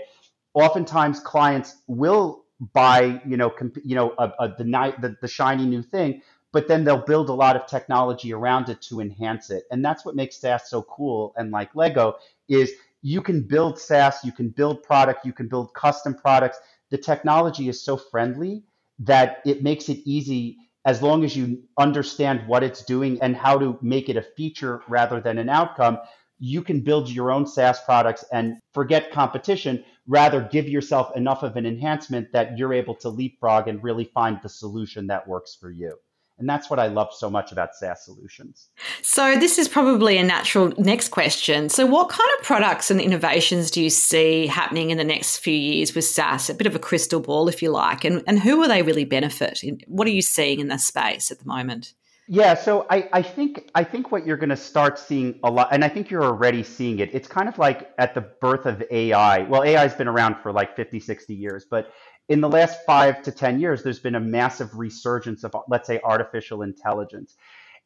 oftentimes 0.54 1.20
clients 1.20 1.76
will 1.88 2.44
buy, 2.72 3.22
you 3.26 3.36
know, 3.36 3.50
comp- 3.50 3.78
you 3.84 3.94
know, 3.96 4.14
a, 4.18 4.32
a, 4.40 4.48
the, 4.58 4.64
the 5.00 5.16
the 5.22 5.28
shiny 5.28 5.66
new 5.66 5.82
thing 5.82 6.14
but 6.52 6.68
then 6.68 6.84
they'll 6.84 7.04
build 7.04 7.28
a 7.28 7.34
lot 7.34 7.56
of 7.56 7.66
technology 7.66 8.32
around 8.32 8.68
it 8.68 8.80
to 8.80 9.00
enhance 9.00 9.50
it. 9.50 9.64
And 9.70 9.84
that's 9.84 10.04
what 10.04 10.16
makes 10.16 10.38
SaaS 10.38 10.68
so 10.70 10.82
cool. 10.82 11.34
And 11.36 11.50
like 11.50 11.74
Lego 11.74 12.16
is 12.48 12.72
you 13.02 13.20
can 13.20 13.42
build 13.42 13.78
SaaS, 13.78 14.20
you 14.24 14.32
can 14.32 14.48
build 14.48 14.82
product, 14.82 15.24
you 15.26 15.32
can 15.32 15.48
build 15.48 15.74
custom 15.74 16.14
products. 16.14 16.58
The 16.90 16.98
technology 16.98 17.68
is 17.68 17.82
so 17.82 17.96
friendly 17.96 18.64
that 19.00 19.42
it 19.44 19.62
makes 19.62 19.88
it 19.88 19.98
easy 20.06 20.56
as 20.86 21.02
long 21.02 21.24
as 21.24 21.36
you 21.36 21.62
understand 21.78 22.46
what 22.46 22.62
it's 22.62 22.84
doing 22.84 23.20
and 23.20 23.36
how 23.36 23.58
to 23.58 23.76
make 23.82 24.08
it 24.08 24.16
a 24.16 24.22
feature 24.22 24.82
rather 24.88 25.20
than 25.20 25.36
an 25.36 25.48
outcome. 25.48 25.98
You 26.38 26.62
can 26.62 26.80
build 26.80 27.10
your 27.10 27.32
own 27.32 27.46
SaaS 27.46 27.80
products 27.80 28.24
and 28.32 28.58
forget 28.72 29.10
competition, 29.10 29.84
rather 30.06 30.40
give 30.40 30.68
yourself 30.68 31.14
enough 31.16 31.42
of 31.42 31.56
an 31.56 31.66
enhancement 31.66 32.28
that 32.32 32.56
you're 32.56 32.72
able 32.72 32.94
to 32.96 33.08
leapfrog 33.08 33.66
and 33.66 33.82
really 33.82 34.04
find 34.04 34.38
the 34.42 34.48
solution 34.48 35.08
that 35.08 35.26
works 35.26 35.56
for 35.60 35.70
you. 35.70 35.96
And 36.38 36.48
that's 36.48 36.68
what 36.68 36.78
I 36.78 36.88
love 36.88 37.14
so 37.14 37.30
much 37.30 37.50
about 37.50 37.74
SaaS 37.74 38.04
solutions. 38.04 38.68
So, 39.00 39.38
this 39.38 39.58
is 39.58 39.68
probably 39.68 40.18
a 40.18 40.22
natural 40.22 40.72
next 40.76 41.08
question. 41.08 41.70
So, 41.70 41.86
what 41.86 42.10
kind 42.10 42.28
of 42.38 42.44
products 42.44 42.90
and 42.90 43.00
innovations 43.00 43.70
do 43.70 43.82
you 43.82 43.88
see 43.88 44.46
happening 44.46 44.90
in 44.90 44.98
the 44.98 45.04
next 45.04 45.38
few 45.38 45.54
years 45.54 45.94
with 45.94 46.04
SaaS? 46.04 46.50
A 46.50 46.54
bit 46.54 46.66
of 46.66 46.74
a 46.74 46.78
crystal 46.78 47.20
ball, 47.20 47.48
if 47.48 47.62
you 47.62 47.70
like. 47.70 48.04
And, 48.04 48.22
and 48.26 48.38
who 48.38 48.58
will 48.58 48.68
they 48.68 48.82
really 48.82 49.04
benefit? 49.04 49.62
What 49.86 50.06
are 50.06 50.10
you 50.10 50.22
seeing 50.22 50.60
in 50.60 50.68
the 50.68 50.78
space 50.78 51.30
at 51.30 51.38
the 51.38 51.46
moment? 51.46 51.94
Yeah, 52.28 52.54
so 52.54 52.86
I, 52.90 53.08
I 53.12 53.22
think 53.22 53.70
I 53.76 53.84
think 53.84 54.10
what 54.10 54.26
you're 54.26 54.36
going 54.36 54.50
to 54.50 54.56
start 54.56 54.98
seeing 54.98 55.38
a 55.44 55.50
lot, 55.50 55.68
and 55.70 55.84
I 55.84 55.88
think 55.88 56.10
you're 56.10 56.24
already 56.24 56.64
seeing 56.64 56.98
it. 56.98 57.10
It's 57.12 57.28
kind 57.28 57.48
of 57.48 57.56
like 57.56 57.92
at 57.98 58.14
the 58.14 58.20
birth 58.20 58.66
of 58.66 58.82
AI. 58.90 59.42
Well, 59.44 59.62
AI 59.62 59.80
has 59.80 59.94
been 59.94 60.08
around 60.08 60.36
for 60.42 60.52
like 60.52 60.74
50, 60.74 60.98
60 60.98 61.34
years, 61.34 61.66
but 61.70 61.92
in 62.28 62.40
the 62.40 62.48
last 62.48 62.84
five 62.84 63.22
to 63.22 63.30
10 63.30 63.60
years, 63.60 63.82
there's 63.82 64.00
been 64.00 64.16
a 64.16 64.20
massive 64.20 64.76
resurgence 64.76 65.44
of, 65.44 65.54
let's 65.68 65.86
say, 65.86 66.00
artificial 66.02 66.62
intelligence. 66.62 67.36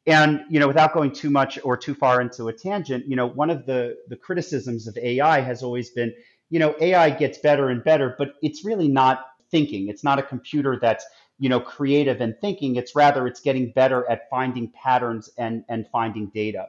And, 0.07 0.41
you 0.49 0.59
know, 0.59 0.67
without 0.67 0.95
going 0.95 1.13
too 1.13 1.29
much 1.29 1.59
or 1.63 1.77
too 1.77 1.95
far 1.95 2.21
into 2.23 2.49
a 2.49 2.53
tangent, 2.53 3.07
you 3.07 3.17
know, 3.17 3.27
one 3.27 3.51
of 3.51 3.67
the, 3.67 3.99
the 4.09 4.17
criticisms 4.17 4.87
of 4.89 4.97
AI 4.97 5.41
has 5.41 5.63
always 5.63 5.91
been, 5.91 6.15
you 6.49 6.59
know, 6.59 6.75
AI 6.81 7.11
gets 7.11 7.39
better 7.39 7.69
and 7.69 7.85
better, 7.85 8.15
but 8.17 8.35
it's 8.43 8.65
really 8.65 8.89
not 8.89 9.27
thinking. 9.51 9.89
It's 9.89 10.03
not 10.03 10.19
a 10.19 10.23
computer 10.23 10.79
that's, 10.81 11.05
you 11.39 11.51
know, 11.51 11.61
creative 11.61 12.23
and 12.23 12.35
thinking. 12.41 12.77
It's 12.77 12.97
rather, 12.97 13.27
it's 13.27 13.41
getting 13.41 13.73
better 13.73 14.09
at 14.11 14.31
finding 14.31 14.73
patterns 14.73 15.29
and, 15.37 15.65
and 15.69 15.87
finding 15.93 16.31
data. 16.35 16.69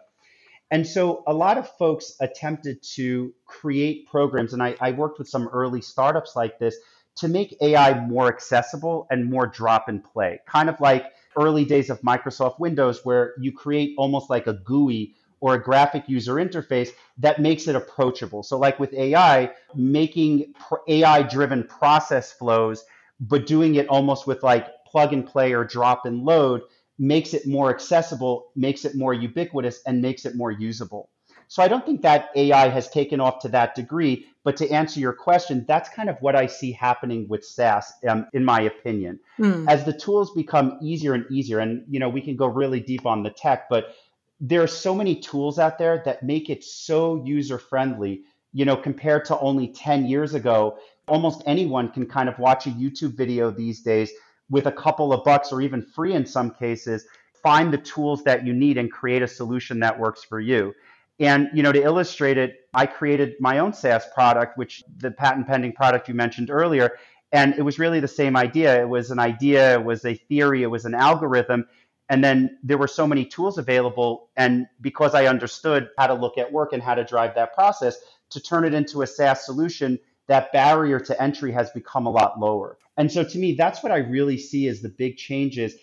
And 0.69 0.85
so 0.87 1.23
a 1.27 1.33
lot 1.33 1.57
of 1.57 1.69
folks 1.77 2.13
attempted 2.19 2.81
to 2.95 3.33
create 3.45 4.07
programs, 4.07 4.53
and 4.53 4.63
I, 4.63 4.75
I 4.79 4.91
worked 4.91 5.19
with 5.19 5.27
some 5.27 5.49
early 5.49 5.81
startups 5.81 6.33
like 6.35 6.59
this 6.59 6.77
to 7.17 7.27
make 7.27 7.55
AI 7.61 8.05
more 8.07 8.27
accessible 8.27 9.07
and 9.11 9.29
more 9.29 9.47
drop 9.47 9.87
and 9.87 10.03
play, 10.03 10.39
kind 10.47 10.69
of 10.69 10.79
like 10.79 11.05
early 11.37 11.65
days 11.65 11.89
of 11.89 12.01
Microsoft 12.01 12.59
Windows, 12.59 13.01
where 13.03 13.33
you 13.39 13.51
create 13.51 13.93
almost 13.97 14.29
like 14.29 14.47
a 14.47 14.53
GUI 14.53 15.15
or 15.39 15.55
a 15.55 15.61
graphic 15.61 16.03
user 16.07 16.35
interface 16.35 16.89
that 17.17 17.41
makes 17.41 17.67
it 17.67 17.75
approachable. 17.75 18.43
So, 18.43 18.57
like 18.57 18.79
with 18.79 18.93
AI, 18.93 19.51
making 19.75 20.53
AI 20.87 21.23
driven 21.23 21.63
process 21.63 22.31
flows, 22.31 22.85
but 23.19 23.45
doing 23.47 23.75
it 23.75 23.87
almost 23.87 24.27
with 24.27 24.43
like 24.43 24.67
plug 24.85 25.13
and 25.13 25.25
play 25.25 25.53
or 25.53 25.63
drop 25.63 26.05
and 26.05 26.23
load 26.23 26.61
makes 26.99 27.33
it 27.33 27.47
more 27.47 27.69
accessible, 27.71 28.51
makes 28.55 28.85
it 28.85 28.95
more 28.95 29.13
ubiquitous, 29.13 29.81
and 29.85 30.01
makes 30.01 30.25
it 30.25 30.35
more 30.35 30.51
usable. 30.51 31.09
So 31.51 31.61
I 31.61 31.67
don't 31.67 31.85
think 31.85 32.01
that 32.03 32.29
AI 32.33 32.69
has 32.69 32.87
taken 32.87 33.19
off 33.19 33.39
to 33.39 33.49
that 33.49 33.75
degree. 33.75 34.25
But 34.45 34.55
to 34.55 34.69
answer 34.69 35.01
your 35.01 35.11
question, 35.11 35.65
that's 35.67 35.89
kind 35.89 36.09
of 36.09 36.15
what 36.21 36.33
I 36.33 36.47
see 36.47 36.71
happening 36.71 37.27
with 37.27 37.43
SaaS, 37.43 37.91
um, 38.07 38.25
in 38.31 38.45
my 38.45 38.61
opinion. 38.61 39.19
Mm. 39.37 39.67
As 39.67 39.83
the 39.83 39.91
tools 39.91 40.31
become 40.31 40.79
easier 40.81 41.13
and 41.13 41.25
easier, 41.29 41.59
and 41.59 41.83
you 41.89 41.99
know, 41.99 42.07
we 42.07 42.21
can 42.21 42.37
go 42.37 42.45
really 42.45 42.79
deep 42.79 43.05
on 43.05 43.23
the 43.23 43.31
tech, 43.31 43.67
but 43.69 43.93
there 44.39 44.63
are 44.63 44.67
so 44.67 44.95
many 44.95 45.13
tools 45.13 45.59
out 45.59 45.77
there 45.77 46.01
that 46.05 46.23
make 46.23 46.49
it 46.49 46.63
so 46.63 47.21
user 47.25 47.57
friendly. 47.57 48.21
You 48.53 48.63
know, 48.63 48.77
compared 48.77 49.25
to 49.25 49.37
only 49.39 49.67
10 49.67 50.05
years 50.05 50.33
ago, 50.33 50.77
almost 51.09 51.43
anyone 51.45 51.91
can 51.91 52.05
kind 52.05 52.29
of 52.29 52.39
watch 52.39 52.65
a 52.65 52.69
YouTube 52.69 53.17
video 53.17 53.51
these 53.51 53.81
days 53.81 54.09
with 54.49 54.67
a 54.67 54.71
couple 54.71 55.11
of 55.11 55.25
bucks 55.25 55.51
or 55.51 55.59
even 55.59 55.81
free 55.81 56.13
in 56.13 56.25
some 56.25 56.51
cases, 56.51 57.05
find 57.43 57.73
the 57.73 57.77
tools 57.77 58.23
that 58.23 58.45
you 58.45 58.53
need 58.53 58.77
and 58.77 58.89
create 58.89 59.21
a 59.21 59.27
solution 59.27 59.81
that 59.81 59.99
works 59.99 60.23
for 60.23 60.39
you. 60.39 60.73
And 61.21 61.49
you 61.53 61.61
know, 61.61 61.71
to 61.71 61.81
illustrate 61.81 62.39
it, 62.39 62.67
I 62.73 62.87
created 62.87 63.35
my 63.39 63.59
own 63.59 63.73
SaaS 63.73 64.05
product, 64.13 64.57
which 64.57 64.83
the 64.97 65.11
patent 65.11 65.45
pending 65.45 65.73
product 65.73 66.09
you 66.09 66.15
mentioned 66.15 66.49
earlier, 66.49 66.97
and 67.31 67.53
it 67.53 67.61
was 67.61 67.77
really 67.77 67.99
the 67.99 68.07
same 68.07 68.35
idea. 68.35 68.81
It 68.81 68.89
was 68.89 69.11
an 69.11 69.19
idea, 69.19 69.75
it 69.75 69.85
was 69.85 70.03
a 70.03 70.15
theory, 70.15 70.63
it 70.63 70.67
was 70.67 70.83
an 70.85 70.95
algorithm, 70.95 71.67
and 72.09 72.23
then 72.23 72.57
there 72.63 72.79
were 72.79 72.87
so 72.87 73.05
many 73.05 73.23
tools 73.23 73.59
available. 73.59 74.29
And 74.35 74.65
because 74.81 75.13
I 75.13 75.27
understood 75.27 75.89
how 75.95 76.07
to 76.07 76.15
look 76.15 76.39
at 76.39 76.51
work 76.51 76.73
and 76.73 76.81
how 76.81 76.95
to 76.95 77.03
drive 77.03 77.35
that 77.35 77.53
process, 77.53 77.97
to 78.31 78.41
turn 78.41 78.65
it 78.65 78.73
into 78.73 79.03
a 79.03 79.07
SaaS 79.07 79.45
solution, 79.45 79.99
that 80.27 80.51
barrier 80.51 80.99
to 80.99 81.21
entry 81.21 81.51
has 81.51 81.69
become 81.69 82.07
a 82.07 82.11
lot 82.11 82.39
lower. 82.39 82.79
And 82.97 83.11
so 83.11 83.23
to 83.23 83.37
me, 83.37 83.53
that's 83.53 83.83
what 83.83 83.91
I 83.91 83.97
really 83.97 84.37
see 84.37 84.67
as 84.67 84.81
the 84.81 84.89
big 84.89 85.17
changes. 85.17 85.75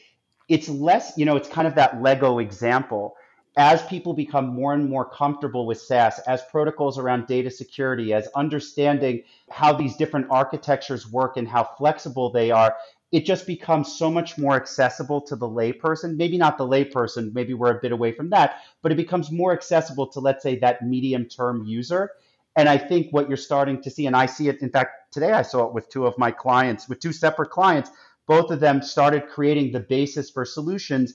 It's 0.49 0.69
less, 0.69 1.13
you 1.17 1.25
know, 1.25 1.37
it's 1.37 1.49
kind 1.49 1.69
of 1.69 1.77
that 1.77 2.03
Lego 2.03 2.41
example 2.41 3.15
as 3.59 3.83
people 3.87 4.15
become 4.15 4.47
more 4.47 4.73
and 4.73 4.89
more 4.89 5.05
comfortable 5.05 5.67
with 5.67 5.81
SaaS, 5.81 6.21
as 6.29 6.41
protocols 6.45 6.97
around 6.97 7.27
data 7.27 7.51
security, 7.51 8.15
as 8.15 8.29
understanding 8.37 9.25
how 9.51 9.73
these 9.73 9.97
different 9.97 10.29
architectures 10.31 11.11
work 11.11 11.37
and 11.37 11.49
how 11.49 11.65
flexible 11.77 12.31
they 12.31 12.53
are, 12.53 12.77
it 13.11 13.27
just 13.27 13.49
becomes 13.49 13.93
so 13.93 14.13
much 14.13 14.39
more 14.39 14.55
accessible 14.55 15.21
to 15.23 15.35
the 15.35 15.49
layperson. 15.49 16.17
Maybe 16.17 16.39
not 16.39 16.57
the 16.57 16.69
layperson, 16.69 17.35
maybe 17.35 17.53
we're 17.53 17.77
a 17.77 17.81
bit 17.81 17.91
away 17.91 18.13
from 18.13 18.31
that, 18.31 18.63
but 18.81 18.93
it 18.93 18.97
becomes 18.97 19.33
more 19.33 19.53
accessible 19.53 20.07
to, 20.13 20.21
let's 20.21 20.45
say, 20.45 20.57
that 20.61 20.87
medium 20.87 21.25
term 21.25 21.65
user. 21.65 22.13
And 22.55 22.69
I 22.69 22.79
think 22.79 23.09
what 23.11 23.27
you're 23.27 23.37
starting 23.37 23.83
to 23.83 23.91
see, 23.91 24.07
and 24.07 24.15
I 24.15 24.27
see 24.27 24.49
it, 24.49 24.63
in 24.63 24.71
fact, 24.71 25.13
today 25.13 25.33
I 25.33 25.43
saw 25.43 25.67
it 25.67 25.75
with 25.75 25.89
two 25.89 26.07
of 26.07 26.17
my 26.17 26.31
clients, 26.31 26.89
with 26.89 27.01
two 27.01 27.13
separate 27.13 27.51
clients. 27.51 27.91
Both 28.29 28.53
of 28.53 28.61
them 28.61 28.83
started 28.83 29.27
creating 29.27 29.73
the 29.73 29.81
basis 29.81 30.31
for 30.31 30.45
solutions 30.45 31.15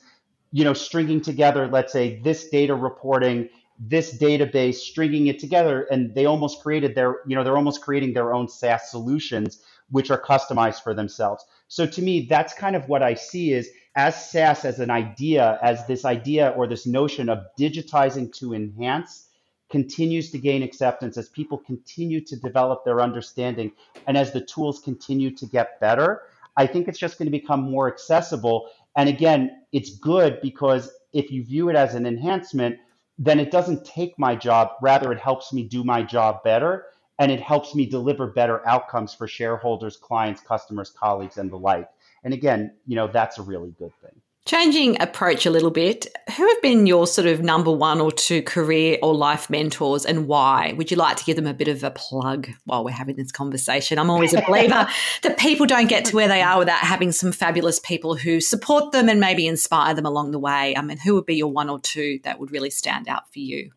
you 0.53 0.63
know, 0.63 0.73
stringing 0.73 1.19
together, 1.19 1.67
let's 1.67 1.91
say, 1.91 2.21
this 2.21 2.47
data 2.49 2.75
reporting, 2.75 3.49
this 3.79 4.15
database, 4.19 4.75
stringing 4.75 5.25
it 5.27 5.39
together, 5.39 5.87
and 5.91 6.13
they 6.13 6.25
almost 6.27 6.61
created 6.61 6.93
their, 6.93 7.17
you 7.27 7.35
know, 7.35 7.43
they're 7.43 7.57
almost 7.57 7.81
creating 7.81 8.13
their 8.13 8.33
own 8.35 8.47
SaaS 8.47 8.89
solutions, 8.91 9.63
which 9.89 10.11
are 10.11 10.21
customized 10.21 10.83
for 10.83 10.93
themselves. 10.93 11.43
So 11.67 11.87
to 11.87 12.01
me, 12.03 12.27
that's 12.29 12.53
kind 12.53 12.75
of 12.75 12.87
what 12.87 13.01
I 13.01 13.15
see 13.15 13.51
is 13.51 13.67
as 13.95 14.29
SaaS 14.29 14.63
as 14.63 14.79
an 14.79 14.91
idea, 14.91 15.57
as 15.63 15.87
this 15.87 16.05
idea 16.05 16.49
or 16.49 16.67
this 16.67 16.85
notion 16.85 17.29
of 17.29 17.39
digitizing 17.59 18.31
to 18.37 18.53
enhance 18.53 19.29
continues 19.71 20.29
to 20.29 20.37
gain 20.37 20.61
acceptance, 20.61 21.17
as 21.17 21.29
people 21.29 21.57
continue 21.57 22.21
to 22.23 22.35
develop 22.35 22.85
their 22.85 23.01
understanding, 23.01 23.71
and 24.05 24.15
as 24.17 24.31
the 24.31 24.41
tools 24.41 24.79
continue 24.79 25.35
to 25.35 25.47
get 25.47 25.79
better, 25.79 26.21
I 26.55 26.67
think 26.67 26.87
it's 26.87 26.99
just 26.99 27.17
going 27.17 27.25
to 27.25 27.31
become 27.31 27.63
more 27.63 27.91
accessible. 27.91 28.69
And 28.95 29.09
again, 29.09 29.62
it's 29.73 29.97
good 29.97 30.39
because 30.41 30.91
if 31.11 31.31
you 31.31 31.43
view 31.43 31.69
it 31.69 31.75
as 31.75 31.95
an 31.95 32.05
enhancement, 32.05 32.77
then 33.17 33.39
it 33.39 33.51
doesn't 33.51 33.85
take 33.85 34.17
my 34.17 34.35
job. 34.35 34.71
Rather, 34.81 35.11
it 35.11 35.19
helps 35.19 35.51
me 35.51 35.63
do 35.63 35.83
my 35.83 36.01
job 36.03 36.43
better 36.43 36.85
and 37.19 37.31
it 37.31 37.41
helps 37.41 37.75
me 37.75 37.85
deliver 37.85 38.27
better 38.27 38.67
outcomes 38.67 39.13
for 39.13 39.27
shareholders, 39.27 39.97
clients, 39.97 40.41
customers, 40.41 40.91
colleagues, 40.91 41.37
and 41.37 41.51
the 41.51 41.57
like. 41.57 41.89
And 42.23 42.33
again, 42.33 42.73
you 42.87 42.95
know, 42.95 43.07
that's 43.07 43.37
a 43.37 43.43
really 43.43 43.75
good 43.77 43.93
thing. 44.01 44.21
Changing 44.45 45.01
approach 45.01 45.45
a 45.45 45.49
little 45.49 45.71
bit, 45.71 46.05
who 46.35 46.45
have 46.45 46.61
been 46.61 46.85
your 46.85 47.07
sort 47.07 47.27
of 47.27 47.41
number 47.41 47.71
one 47.71 48.01
or 48.01 48.11
two 48.11 48.41
career 48.41 48.97
or 49.01 49.15
life 49.15 49.49
mentors 49.49 50.05
and 50.05 50.27
why? 50.27 50.73
Would 50.73 50.91
you 50.91 50.97
like 50.97 51.15
to 51.15 51.23
give 51.23 51.37
them 51.37 51.47
a 51.47 51.53
bit 51.53 51.69
of 51.69 51.81
a 51.81 51.91
plug 51.91 52.49
while 52.65 52.83
we're 52.83 52.91
having 52.91 53.15
this 53.15 53.31
conversation? 53.31 53.97
I'm 53.97 54.09
always 54.09 54.33
a 54.33 54.41
believer 54.41 54.89
that 55.23 55.39
people 55.39 55.65
don't 55.65 55.87
get 55.87 56.03
to 56.05 56.15
where 56.17 56.27
they 56.27 56.41
are 56.41 56.59
without 56.59 56.79
having 56.79 57.13
some 57.13 57.31
fabulous 57.31 57.79
people 57.79 58.15
who 58.15 58.41
support 58.41 58.91
them 58.91 59.07
and 59.07 59.21
maybe 59.21 59.47
inspire 59.47 59.93
them 59.93 60.05
along 60.05 60.31
the 60.31 60.39
way. 60.39 60.75
I 60.75 60.81
mean, 60.81 60.97
who 60.97 61.15
would 61.15 61.25
be 61.25 61.35
your 61.35 61.51
one 61.51 61.69
or 61.69 61.79
two 61.79 62.19
that 62.25 62.37
would 62.37 62.51
really 62.51 62.69
stand 62.69 63.07
out 63.07 63.31
for 63.31 63.39
you? 63.39 63.71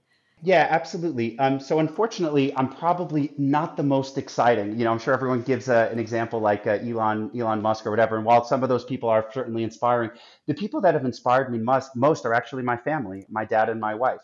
Yeah, 0.47 0.69
absolutely. 0.71 1.37
Um, 1.41 1.59
so 1.59 1.81
unfortunately, 1.81 2.55
I'm 2.57 2.69
probably 2.69 3.33
not 3.37 3.77
the 3.77 3.83
most 3.83 4.17
exciting. 4.17 4.79
You 4.79 4.85
know, 4.85 4.93
I'm 4.93 4.99
sure 5.01 5.13
everyone 5.13 5.43
gives 5.43 5.69
a, 5.69 5.89
an 5.91 5.99
example 5.99 6.39
like 6.39 6.69
uh, 6.69 6.79
Elon, 6.85 7.33
Elon 7.37 7.61
Musk 7.61 7.85
or 7.85 7.91
whatever. 7.91 8.17
And 8.17 8.25
while 8.25 8.45
some 8.45 8.63
of 8.63 8.69
those 8.69 8.85
people 8.85 9.09
are 9.09 9.27
certainly 9.35 9.65
inspiring, 9.65 10.11
the 10.47 10.55
people 10.55 10.81
that 10.83 10.95
have 10.95 11.05
inspired 11.05 11.51
me 11.51 11.59
most, 11.59 11.97
most 11.97 12.25
are 12.25 12.33
actually 12.33 12.63
my 12.63 12.77
family, 12.77 13.27
my 13.29 13.45
dad 13.45 13.69
and 13.69 13.81
my 13.81 13.97
wife. 13.97 14.21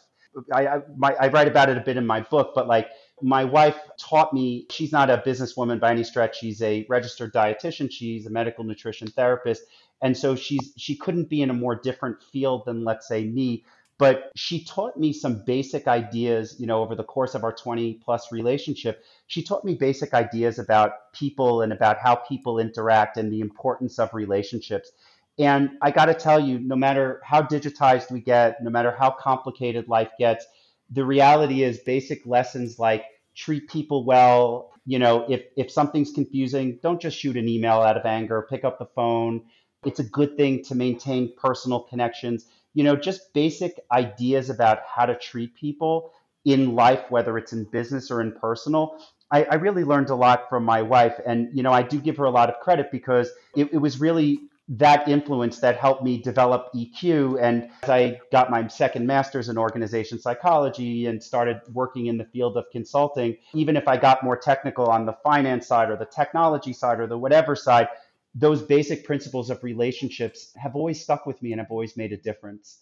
I, 0.55 0.67
I, 0.69 0.81
my, 0.97 1.15
I 1.21 1.27
write 1.29 1.49
about 1.49 1.69
it 1.71 1.77
a 1.77 1.81
bit 1.81 1.97
in 1.97 2.07
my 2.07 2.21
book, 2.21 2.53
but 2.55 2.69
like 2.69 2.89
my 3.21 3.45
wife 3.45 3.77
taught 3.99 4.33
me, 4.33 4.67
she's 4.71 4.93
not 4.93 5.11
a 5.11 5.19
businesswoman 5.27 5.81
by 5.81 5.91
any 5.91 6.05
stretch. 6.05 6.39
She's 6.39 6.63
a 6.63 6.87
registered 6.89 7.35
dietitian. 7.35 7.91
She's 7.91 8.27
a 8.27 8.31
medical 8.31 8.63
nutrition 8.65 9.09
therapist. 9.09 9.65
And 10.01 10.17
so 10.17 10.37
she's, 10.37 10.73
she 10.77 10.97
couldn't 10.97 11.29
be 11.29 11.43
in 11.43 11.51
a 11.51 11.55
more 11.55 11.75
different 11.75 12.23
field 12.33 12.65
than 12.65 12.85
let's 12.85 13.09
say 13.09 13.25
me 13.25 13.65
but 14.03 14.33
she 14.35 14.65
taught 14.65 14.97
me 14.97 15.13
some 15.13 15.45
basic 15.47 15.87
ideas 15.87 16.57
you 16.59 16.67
know 16.67 16.83
over 16.83 16.97
the 16.97 17.05
course 17.05 17.37
of 17.37 17.45
our 17.45 17.53
20 17.53 18.01
plus 18.05 18.33
relationship 18.33 19.05
she 19.29 19.45
taught 19.45 19.65
me 19.65 19.75
basic 19.77 20.13
ideas 20.13 20.59
about 20.59 21.13
people 21.13 21.63
and 21.63 21.73
about 21.73 21.99
how 21.99 22.17
people 22.17 22.59
interact 22.59 23.17
and 23.17 23.33
the 23.33 23.39
importance 23.39 24.01
of 24.01 24.13
relationships. 24.13 24.91
And 25.39 25.71
i 25.83 25.93
got 25.93 26.07
to 26.07 26.15
tell 26.15 26.41
you 26.41 26.59
no 26.59 26.75
matter 26.75 27.21
how 27.25 27.43
digitized 27.43 28.11
we 28.11 28.21
get 28.21 28.61
no 28.61 28.71
matter 28.71 28.91
how 28.91 29.11
complicated 29.13 29.87
life 29.87 30.11
gets 30.19 30.45
the 30.91 31.05
reality 31.05 31.63
is 31.63 31.79
basic 31.79 32.27
lessons 32.27 32.81
like 32.81 33.05
treat 33.37 33.71
people 33.71 34.05
well 34.05 34.73
you 34.85 34.99
know 34.99 35.25
if 35.29 35.43
if 35.57 35.71
something's 35.71 36.11
confusing 36.11 36.81
don't 36.83 37.01
just 37.01 37.17
shoot 37.17 37.37
an 37.37 37.49
email 37.49 37.81
out 37.89 37.97
of 37.97 38.05
anger 38.05 38.49
pick 38.51 38.65
up 38.65 38.81
the 38.81 38.91
phone. 38.97 39.43
It's 39.85 39.99
a 39.99 40.05
good 40.05 40.37
thing 40.37 40.63
to 40.65 40.77
maintain 40.77 41.33
personal 41.37 41.81
connections 41.81 42.47
you 42.75 42.85
know, 42.85 42.97
just 42.97 43.33
basic 43.33 43.79
ideas 43.91 44.51
about 44.51 44.81
how 44.87 45.07
to 45.07 45.17
treat 45.17 45.55
people 45.55 46.13
in 46.45 46.75
life, 46.75 47.05
whether 47.11 47.39
it's 47.39 47.53
in 47.53 47.65
business 47.65 48.11
or 48.11 48.21
in 48.21 48.33
personal. 48.33 48.99
I, 49.31 49.45
I, 49.45 49.55
really 49.55 49.85
learned 49.85 50.11
a 50.11 50.15
lot 50.15 50.49
from 50.49 50.65
my 50.65 50.83
wife. 50.83 51.15
And, 51.25 51.49
you 51.55 51.63
know, 51.63 51.73
I 51.73 51.83
do 51.83 52.01
give 52.01 52.17
her 52.17 52.25
a 52.25 52.31
lot 52.31 52.51
of 52.51 52.61
credit 52.61 52.91
because 52.91 53.31
it, 53.57 53.73
it 53.73 53.79
was 53.79 54.01
really 54.01 54.41
that 54.69 55.07
influence 55.09 55.59
that 55.59 55.77
helped 55.77 56.03
me 56.03 56.19
develop 56.19 56.73
EQ. 56.75 57.41
And 57.43 57.69
I 57.85 58.19
got 58.31 58.51
my 58.51 58.67
second 58.69 59.07
master's 59.07 59.49
in 59.49 59.59
organization 59.59 60.19
psychology 60.19 61.07
and 61.07 61.23
started 61.23 61.61
working 61.73 62.07
in 62.07 62.17
the 62.17 62.25
field 62.25 62.57
of 62.57 62.65
consulting, 62.73 63.37
even 63.55 63.77
if 63.77 63.89
I 63.89 63.97
got 63.97 64.23
more 64.23 64.37
technical 64.37 64.87
on 64.87 65.05
the 65.05 65.15
finance 65.25 65.67
side 65.67 65.91
or 65.91 65.97
the 65.97 66.07
technology 66.07 66.73
side 66.73 67.01
or 67.01 67.07
the 67.07 67.19
whatever 67.19 67.57
side, 67.57 67.89
those 68.35 68.63
basic 68.63 69.05
principles 69.05 69.51
of 69.51 69.63
relationships 69.63 70.53
have 70.57 70.75
always 70.75 71.01
stuck 71.01 71.27
with 71.27 71.43
me 71.43 71.53
and 71.53 71.61
have 71.61 71.71
always 71.71 71.97
made 71.97 72.13
a 72.13 72.17
difference. 72.17 72.79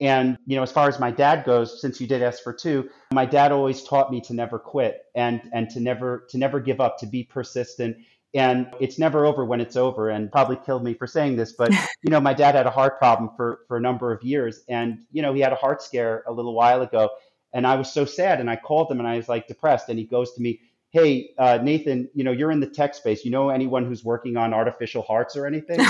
And, 0.00 0.36
you 0.46 0.56
know, 0.56 0.62
as 0.62 0.72
far 0.72 0.88
as 0.88 0.98
my 0.98 1.10
dad 1.10 1.44
goes, 1.44 1.80
since 1.80 2.00
you 2.00 2.06
did 2.06 2.22
ask 2.22 2.42
for 2.42 2.52
two, 2.52 2.90
my 3.12 3.24
dad 3.24 3.50
always 3.52 3.82
taught 3.82 4.10
me 4.10 4.20
to 4.22 4.34
never 4.34 4.58
quit 4.58 5.02
and 5.14 5.40
and 5.52 5.70
to 5.70 5.80
never 5.80 6.26
to 6.30 6.38
never 6.38 6.60
give 6.60 6.80
up, 6.80 6.98
to 6.98 7.06
be 7.06 7.24
persistent. 7.24 7.96
And 8.34 8.68
it's 8.80 8.98
never 8.98 9.24
over 9.24 9.46
when 9.46 9.62
it's 9.62 9.76
over, 9.76 10.10
and 10.10 10.30
probably 10.30 10.56
killed 10.56 10.84
me 10.84 10.92
for 10.92 11.06
saying 11.06 11.36
this, 11.36 11.52
but 11.52 11.70
you 12.02 12.10
know, 12.10 12.20
my 12.20 12.34
dad 12.34 12.54
had 12.54 12.66
a 12.66 12.70
heart 12.70 12.98
problem 12.98 13.30
for 13.36 13.60
for 13.68 13.78
a 13.78 13.80
number 13.80 14.12
of 14.12 14.22
years, 14.22 14.62
and 14.68 14.98
you 15.12 15.22
know, 15.22 15.32
he 15.32 15.40
had 15.40 15.52
a 15.52 15.56
heart 15.56 15.82
scare 15.82 16.24
a 16.26 16.32
little 16.32 16.54
while 16.54 16.82
ago, 16.82 17.08
and 17.54 17.66
I 17.66 17.76
was 17.76 17.90
so 17.90 18.04
sad, 18.04 18.38
and 18.38 18.50
I 18.50 18.56
called 18.56 18.90
him, 18.90 18.98
and 18.98 19.08
I 19.08 19.16
was 19.16 19.30
like 19.30 19.48
depressed, 19.48 19.88
and 19.88 19.98
he 19.98 20.04
goes 20.04 20.34
to 20.34 20.42
me, 20.42 20.60
hey 20.90 21.30
uh, 21.38 21.58
nathan 21.62 22.08
you 22.14 22.24
know 22.24 22.32
you're 22.32 22.50
in 22.50 22.60
the 22.60 22.66
tech 22.66 22.94
space. 22.94 23.24
You 23.24 23.30
know 23.30 23.48
anyone 23.48 23.84
who's 23.84 24.04
working 24.04 24.36
on 24.36 24.54
artificial 24.54 25.02
hearts 25.02 25.36
or 25.36 25.46
anything? 25.46 25.80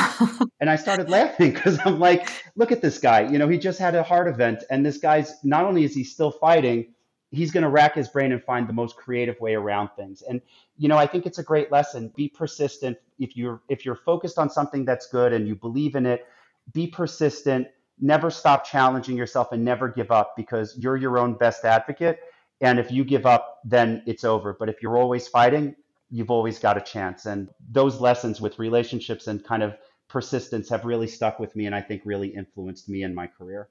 And 0.61 0.71
i 0.71 0.77
started 0.77 1.11
laughing 1.11 1.53
because 1.55 1.79
i'm 1.85 1.99
like 1.99 2.29
look 2.57 2.73
at 2.73 2.83
this 2.83 2.99
guy. 2.99 3.23
You 3.23 3.39
know 3.39 3.49
he 3.49 3.59
just 3.59 3.79
had 3.79 3.95
a 3.95 4.03
heart 4.03 4.29
event 4.29 4.65
and 4.71 4.85
this 4.85 4.99
guy's 4.99 5.35
not 5.45 5.65
only 5.65 5.85
is 5.85 5.95
he 5.95 6.05
still 6.05 6.31
fighting 6.31 6.93
he's 7.33 7.51
going 7.51 7.65
to 7.65 7.69
rack 7.69 7.95
his 7.95 8.09
brain 8.09 8.33
and 8.33 8.43
find 8.45 8.69
the 8.69 8.73
most 8.73 8.97
creative 8.97 9.39
way 9.41 9.55
around 9.55 9.91
things. 9.97 10.23
And 10.23 10.41
you 10.77 10.89
know 10.89 10.97
i 10.97 11.07
think 11.07 11.27
it's 11.27 11.39
a 11.39 11.43
great 11.43 11.71
lesson. 11.71 12.13
Be 12.17 12.29
persistent. 12.29 12.97
If 13.19 13.37
you're 13.37 13.61
if 13.69 13.85
you're 13.85 13.97
focused 13.97 14.39
on 14.39 14.51
something 14.51 14.85
that's 14.85 15.07
good 15.09 15.33
and 15.33 15.47
you 15.47 15.55
believe 15.55 15.95
in 15.95 16.07
it 16.07 16.27
be 16.73 16.87
persistent. 16.87 17.69
Never 17.99 18.31
stop 18.31 18.65
challenging 18.65 19.17
yourself 19.17 19.53
and 19.53 19.65
never 19.65 19.89
give 19.89 20.11
up 20.11 20.35
because 20.37 20.77
you're 20.77 20.97
your 20.97 21.19
own 21.19 21.35
best 21.35 21.65
advocate 21.65 22.21
and 22.61 22.79
if 22.79 22.91
you 22.91 23.05
give 23.05 23.27
up, 23.27 23.61
then 23.65 24.03
it's 24.07 24.25
over. 24.25 24.57
But 24.59 24.69
if 24.69 24.83
you're 24.83 24.97
always 24.97 25.29
fighting, 25.29 25.75
you've 26.11 26.31
always 26.31 26.59
got 26.59 26.77
a 26.77 26.81
chance. 26.81 27.27
And 27.27 27.49
those 27.71 28.01
lessons 28.01 28.41
with 28.41 28.59
relationships 28.59 29.27
and 29.27 29.45
kind 29.45 29.63
of 29.63 29.77
persistence 30.09 30.69
have 30.69 30.85
really 30.85 31.09
stuck 31.09 31.39
with 31.39 31.55
me 31.57 31.67
and 31.67 31.75
I 31.75 31.81
think 31.81 32.03
really 32.05 32.29
influenced 32.29 32.89
me 32.89 33.03
in 33.03 33.15
my 33.15 33.27
career. 33.27 33.69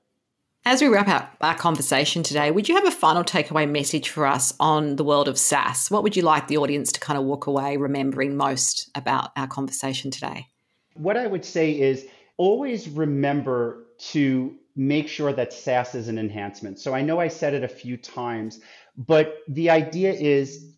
As 0.68 0.82
we 0.82 0.88
wrap 0.88 1.08
up 1.08 1.36
our 1.42 1.56
conversation 1.56 2.24
today, 2.24 2.50
would 2.50 2.68
you 2.68 2.76
have 2.76 2.88
a 2.88 2.92
final 2.92 3.24
takeaway 3.24 3.70
message 3.70 4.10
for 4.10 4.26
us 4.26 4.52
on 4.60 4.96
the 4.96 5.04
world 5.04 5.28
of 5.28 5.38
SaaS? 5.38 5.92
What 5.92 6.02
would 6.02 6.16
you 6.16 6.24
like 6.24 6.48
the 6.48 6.58
audience 6.58 6.92
to 6.94 7.00
kind 7.00 7.20
of 7.20 7.26
walk 7.26 7.46
away 7.46 7.78
remembering 7.78 8.36
most 8.36 8.90
about 8.96 9.30
our 9.38 9.46
conversation 9.46 10.10
today? 10.10 10.48
What 10.96 11.18
I 11.18 11.28
would 11.28 11.46
say 11.46 11.80
is 11.80 12.08
always 12.38 12.90
remember 12.90 13.86
to 13.98 14.56
make 14.76 15.08
sure 15.08 15.32
that 15.32 15.54
SaaS 15.54 15.96
is 15.96 16.08
an 16.08 16.18
enhancement. 16.18 16.80
So 16.80 16.94
I 16.94 17.02
know 17.02 17.20
I 17.20 17.30
said 17.30 17.54
it 17.54 17.64
a 17.64 17.68
few 17.68 17.98
times, 17.98 18.60
but 18.98 19.38
the 19.48 19.70
idea 19.70 20.14
is 20.14 20.74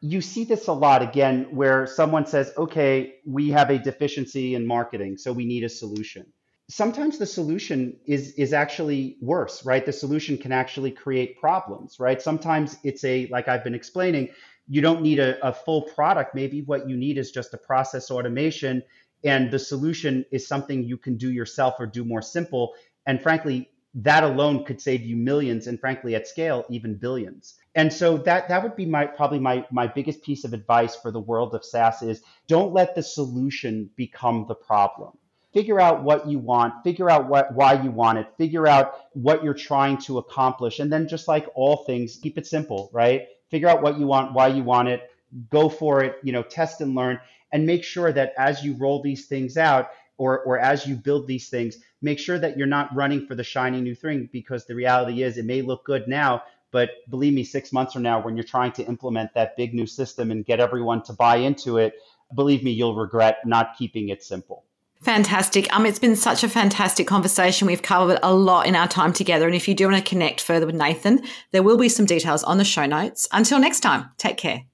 you 0.00 0.20
see 0.20 0.44
this 0.44 0.66
a 0.66 0.72
lot 0.72 1.02
again 1.02 1.48
where 1.50 1.86
someone 1.86 2.26
says, 2.26 2.52
okay, 2.56 3.14
we 3.26 3.50
have 3.50 3.70
a 3.70 3.78
deficiency 3.78 4.54
in 4.54 4.66
marketing, 4.66 5.16
so 5.16 5.32
we 5.32 5.44
need 5.44 5.64
a 5.64 5.68
solution. 5.68 6.26
Sometimes 6.68 7.18
the 7.18 7.26
solution 7.26 7.98
is 8.06 8.32
is 8.34 8.52
actually 8.52 9.16
worse, 9.20 9.64
right? 9.64 9.84
The 9.84 9.92
solution 9.92 10.38
can 10.38 10.52
actually 10.52 10.92
create 10.92 11.38
problems, 11.40 11.98
right? 11.98 12.22
Sometimes 12.22 12.76
it's 12.84 13.02
a 13.04 13.26
like 13.26 13.48
I've 13.48 13.64
been 13.64 13.74
explaining, 13.74 14.28
you 14.68 14.80
don't 14.80 15.02
need 15.02 15.18
a, 15.18 15.44
a 15.46 15.52
full 15.52 15.82
product. 15.82 16.34
Maybe 16.34 16.62
what 16.62 16.88
you 16.88 16.96
need 16.96 17.18
is 17.18 17.32
just 17.32 17.52
a 17.54 17.58
process 17.58 18.10
automation 18.10 18.84
and 19.24 19.50
the 19.50 19.58
solution 19.58 20.24
is 20.30 20.46
something 20.46 20.84
you 20.84 20.96
can 20.96 21.16
do 21.16 21.30
yourself 21.30 21.74
or 21.78 21.86
do 21.86 22.04
more 22.04 22.22
simple 22.22 22.74
and 23.10 23.20
frankly, 23.20 23.68
that 23.92 24.22
alone 24.22 24.64
could 24.64 24.80
save 24.80 25.02
you 25.02 25.16
millions 25.16 25.66
and 25.66 25.80
frankly 25.80 26.14
at 26.14 26.28
scale 26.28 26.64
even 26.70 26.94
billions. 26.94 27.56
And 27.74 27.92
so 27.92 28.16
that 28.18 28.48
that 28.48 28.62
would 28.62 28.76
be 28.76 28.86
my 28.86 29.04
probably 29.04 29.40
my 29.40 29.66
my 29.72 29.88
biggest 29.88 30.22
piece 30.22 30.44
of 30.44 30.52
advice 30.52 30.94
for 30.94 31.10
the 31.10 31.18
world 31.18 31.52
of 31.52 31.64
SaaS 31.64 32.02
is 32.02 32.22
don't 32.46 32.72
let 32.72 32.94
the 32.94 33.02
solution 33.02 33.90
become 33.96 34.44
the 34.46 34.54
problem. 34.54 35.18
Figure 35.52 35.80
out 35.80 36.04
what 36.04 36.28
you 36.28 36.38
want 36.38 36.84
figure 36.84 37.10
out 37.10 37.28
what 37.28 37.52
why 37.52 37.82
you 37.82 37.90
want 37.90 38.18
it 38.18 38.28
figure 38.38 38.68
out 38.68 38.94
what 39.14 39.42
you're 39.42 39.54
trying 39.54 39.98
to 40.02 40.18
accomplish 40.18 40.78
and 40.78 40.92
then 40.92 41.08
just 41.08 41.26
like 41.26 41.48
all 41.56 41.78
things 41.78 42.16
keep 42.22 42.38
it 42.38 42.46
simple 42.46 42.90
right? 42.92 43.26
Figure 43.50 43.68
out 43.68 43.82
what 43.82 43.98
you 43.98 44.06
want 44.06 44.34
why 44.34 44.46
you 44.46 44.62
want 44.62 44.86
it 44.86 45.10
go 45.48 45.68
for 45.68 46.04
it 46.04 46.18
you 46.22 46.32
know 46.32 46.44
test 46.44 46.80
and 46.80 46.94
learn 46.94 47.18
and 47.52 47.66
make 47.66 47.82
sure 47.82 48.12
that 48.12 48.32
as 48.38 48.64
you 48.64 48.74
roll 48.74 49.02
these 49.02 49.26
things 49.26 49.56
out 49.56 49.90
or 50.20 50.40
or 50.44 50.58
as 50.58 50.86
you 50.86 50.94
build 50.94 51.26
these 51.26 51.48
things 51.48 51.78
make 52.02 52.18
sure 52.18 52.38
that 52.38 52.56
you're 52.56 52.66
not 52.66 52.94
running 52.94 53.26
for 53.26 53.34
the 53.34 53.42
shiny 53.42 53.80
new 53.80 53.94
thing 53.94 54.28
because 54.32 54.66
the 54.66 54.74
reality 54.74 55.22
is 55.22 55.38
it 55.38 55.46
may 55.46 55.62
look 55.62 55.84
good 55.84 56.06
now 56.06 56.42
but 56.70 56.90
believe 57.08 57.34
me 57.34 57.42
6 57.42 57.72
months 57.72 57.94
from 57.94 58.02
now 58.02 58.22
when 58.22 58.36
you're 58.36 58.44
trying 58.44 58.72
to 58.72 58.84
implement 58.86 59.34
that 59.34 59.56
big 59.56 59.74
new 59.74 59.86
system 59.86 60.30
and 60.30 60.44
get 60.44 60.60
everyone 60.60 61.02
to 61.04 61.12
buy 61.14 61.36
into 61.36 61.78
it 61.78 61.94
believe 62.34 62.62
me 62.62 62.70
you'll 62.70 62.94
regret 62.94 63.38
not 63.44 63.76
keeping 63.78 64.10
it 64.10 64.22
simple 64.22 64.64
Fantastic. 65.02 65.74
Um, 65.74 65.86
it's 65.86 65.98
been 65.98 66.14
such 66.14 66.44
a 66.44 66.48
fantastic 66.48 67.06
conversation. 67.06 67.66
We've 67.66 67.80
covered 67.80 68.18
a 68.22 68.34
lot 68.34 68.66
in 68.66 68.76
our 68.76 68.86
time 68.86 69.14
together. 69.14 69.46
And 69.46 69.54
if 69.54 69.66
you 69.66 69.74
do 69.74 69.88
want 69.88 69.96
to 69.96 70.06
connect 70.06 70.42
further 70.42 70.66
with 70.66 70.74
Nathan, 70.74 71.22
there 71.52 71.62
will 71.62 71.78
be 71.78 71.88
some 71.88 72.04
details 72.04 72.44
on 72.44 72.58
the 72.58 72.64
show 72.64 72.84
notes. 72.84 73.26
Until 73.32 73.58
next 73.58 73.80
time, 73.80 74.10
take 74.18 74.36
care. 74.36 74.64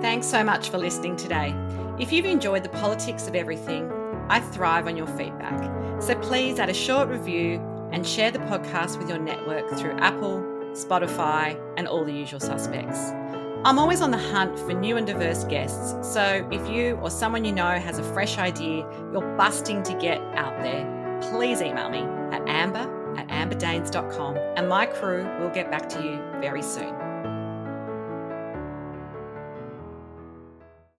Thanks 0.00 0.26
so 0.26 0.42
much 0.42 0.70
for 0.70 0.78
listening 0.78 1.14
today. 1.14 1.54
If 2.00 2.12
you've 2.12 2.26
enjoyed 2.26 2.62
the 2.62 2.68
politics 2.68 3.26
of 3.26 3.34
everything, 3.34 3.90
I 4.28 4.38
thrive 4.38 4.86
on 4.86 4.96
your 4.96 5.08
feedback. 5.08 5.58
So 6.00 6.14
please 6.14 6.60
add 6.60 6.68
a 6.68 6.74
short 6.74 7.08
review 7.08 7.60
and 7.90 8.06
share 8.06 8.30
the 8.30 8.38
podcast 8.40 8.98
with 8.98 9.08
your 9.08 9.18
network 9.18 9.68
through 9.70 9.98
Apple, 9.98 10.40
Spotify, 10.74 11.60
and 11.76 11.88
all 11.88 12.04
the 12.04 12.12
usual 12.12 12.38
suspects. 12.38 13.10
I'm 13.64 13.80
always 13.80 14.00
on 14.00 14.12
the 14.12 14.18
hunt 14.18 14.56
for 14.60 14.74
new 14.74 14.96
and 14.96 15.08
diverse 15.08 15.42
guests, 15.44 15.96
so 16.08 16.48
if 16.52 16.70
you 16.70 16.94
or 17.02 17.10
someone 17.10 17.44
you 17.44 17.50
know 17.50 17.66
has 17.66 17.98
a 17.98 18.04
fresh 18.12 18.38
idea 18.38 18.86
you're 19.12 19.36
busting 19.36 19.82
to 19.82 19.94
get 19.94 20.20
out 20.36 20.62
there, 20.62 21.20
please 21.32 21.60
email 21.60 21.90
me 21.90 22.02
at 22.30 22.48
amber 22.48 22.94
at 23.18 23.26
amberdaines.com 23.26 24.36
and 24.56 24.68
my 24.68 24.86
crew 24.86 25.24
will 25.40 25.50
get 25.50 25.68
back 25.72 25.88
to 25.88 26.00
you 26.00 26.22
very 26.40 26.62
soon. 26.62 27.07